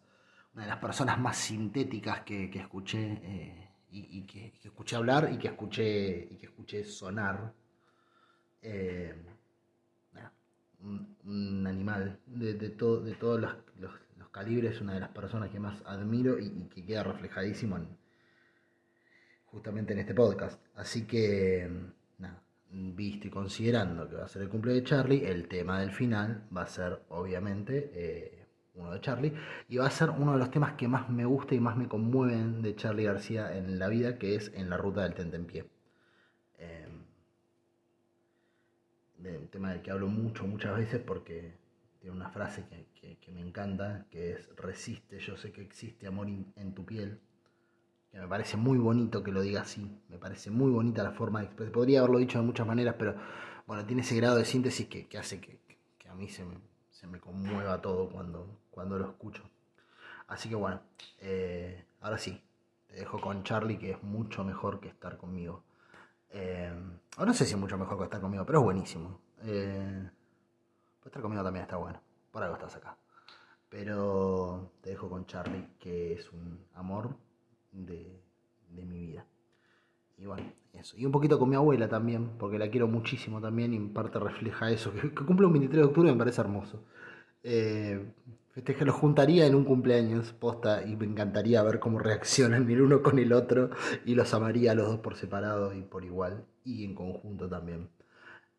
[0.57, 5.49] una de las personas más sintéticas que, escuché eh, y, que, escuché hablar y que
[5.49, 7.53] escuché, y que escuché sonar.
[8.63, 9.13] Eh,
[10.81, 13.51] un, animal de, todo, de todos los,
[14.31, 17.77] calibres, una de las personas que más admiro y, que queda reflejadísimo
[19.45, 20.59] justamente en este podcast.
[20.75, 21.69] Así que,
[22.71, 26.47] visto y considerando que va a ser el cumpleaños de Charlie, el tema del final
[26.55, 27.91] va a ser obviamente...
[27.93, 28.36] Eh,
[28.77, 29.33] uno de Charlie,
[29.67, 31.87] y va a ser uno de los temas que más me gusta y más me
[31.87, 35.65] conmueven de Charlie García en la vida, que es En la ruta del tentempié.
[36.59, 36.87] Eh,
[39.19, 41.53] un tema del que hablo mucho, muchas veces, porque
[41.99, 46.73] tiene una frase que, me encanta, que es resiste, yo sé que existe amor en
[46.73, 47.19] tu piel,
[48.11, 51.39] que me parece muy bonito que lo diga así, me parece muy bonita la forma
[51.39, 53.15] de expresar, podría haberlo dicho de muchas maneras, pero
[53.65, 55.59] bueno, tiene ese grado de síntesis que, hace que,
[56.07, 56.45] a mí se
[56.89, 58.47] se me, conmueva todo cuando,
[58.77, 59.41] cuando lo escucho.
[60.27, 60.79] Así que bueno,
[61.19, 62.39] eh, ahora sí,
[62.85, 65.63] te dejo con Charlie, que es mucho mejor que estar conmigo.
[66.29, 66.71] Eh,
[67.17, 69.19] no sé si es mucho mejor que estar conmigo, pero es buenísimo.
[69.41, 70.07] Eh,
[71.03, 71.99] estar conmigo también está bueno.
[72.31, 72.95] Por algo estás acá.
[73.67, 77.17] Pero te dejo con Charlie, que es un amor
[77.71, 78.21] de,
[78.69, 79.25] de mi vida.
[80.19, 80.43] Y bueno,
[80.73, 80.95] eso.
[80.99, 84.19] Y un poquito con mi abuela también, porque la quiero muchísimo también y en parte
[84.19, 84.93] refleja eso.
[84.93, 86.83] Que, cumple un 23 de octubre me parece hermoso.
[87.41, 88.13] Eh,
[88.63, 93.03] que lo juntaría en un cumpleaños posta y me encantaría ver cómo reaccionan el uno
[93.03, 93.69] con el otro
[94.05, 97.89] y los amaría a los dos por separado y por igual y en conjunto también.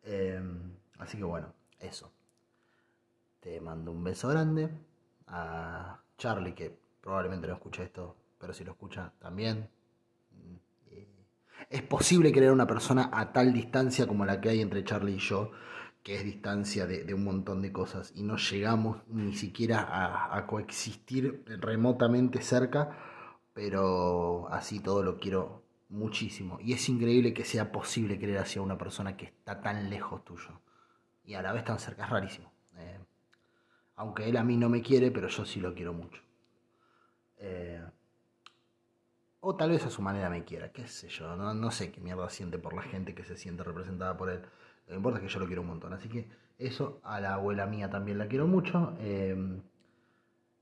[0.03, 0.41] Eh,
[0.97, 2.11] así que bueno, eso.
[3.39, 4.69] Te mando un beso grande
[5.27, 9.69] a Charlie que probablemente no escuche esto, pero si lo escucha también
[11.69, 15.19] es posible crear una persona a tal distancia como la que hay entre Charlie y
[15.19, 15.51] yo,
[16.03, 21.43] que es distancia de, un montón de cosas, y no llegamos ni siquiera a, coexistir
[21.59, 22.97] remotamente cerca,
[23.53, 26.59] pero así todo lo quiero muchísimo.
[26.61, 30.61] Y es increíble que sea posible creer hacia una persona que está tan lejos tuyo
[31.23, 32.51] y a la vez tan cerca, es rarísimo.
[32.77, 32.99] Eh,
[33.97, 36.21] aunque él a mí no me quiere, pero yo sí lo quiero mucho.
[37.37, 37.83] Eh,
[39.41, 42.29] o tal vez a su manera me quiera, qué sé yo, no, sé qué mierda
[42.29, 44.41] siente por la gente que se siente representada por él.
[44.89, 45.93] Lo que importa es que yo lo quiero un montón.
[45.93, 48.97] Así que eso, a la abuela mía también la quiero mucho.
[48.99, 49.61] Em,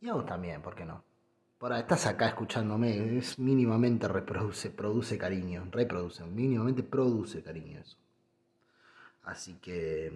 [0.02, 1.02] y a vos también, ¿por qué no?
[1.58, 7.98] Por ahí estás acá escuchándome, es mínimamente reproduce, produce cariño, reproduce, mínimamente produce cariño eso.
[9.24, 10.12] Así que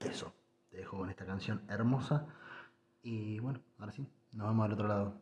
[0.00, 0.34] eso,
[0.68, 2.26] te dejo con esta canción hermosa.
[3.04, 5.14] Y bueno, ahora sí, nos vemos al otro lado.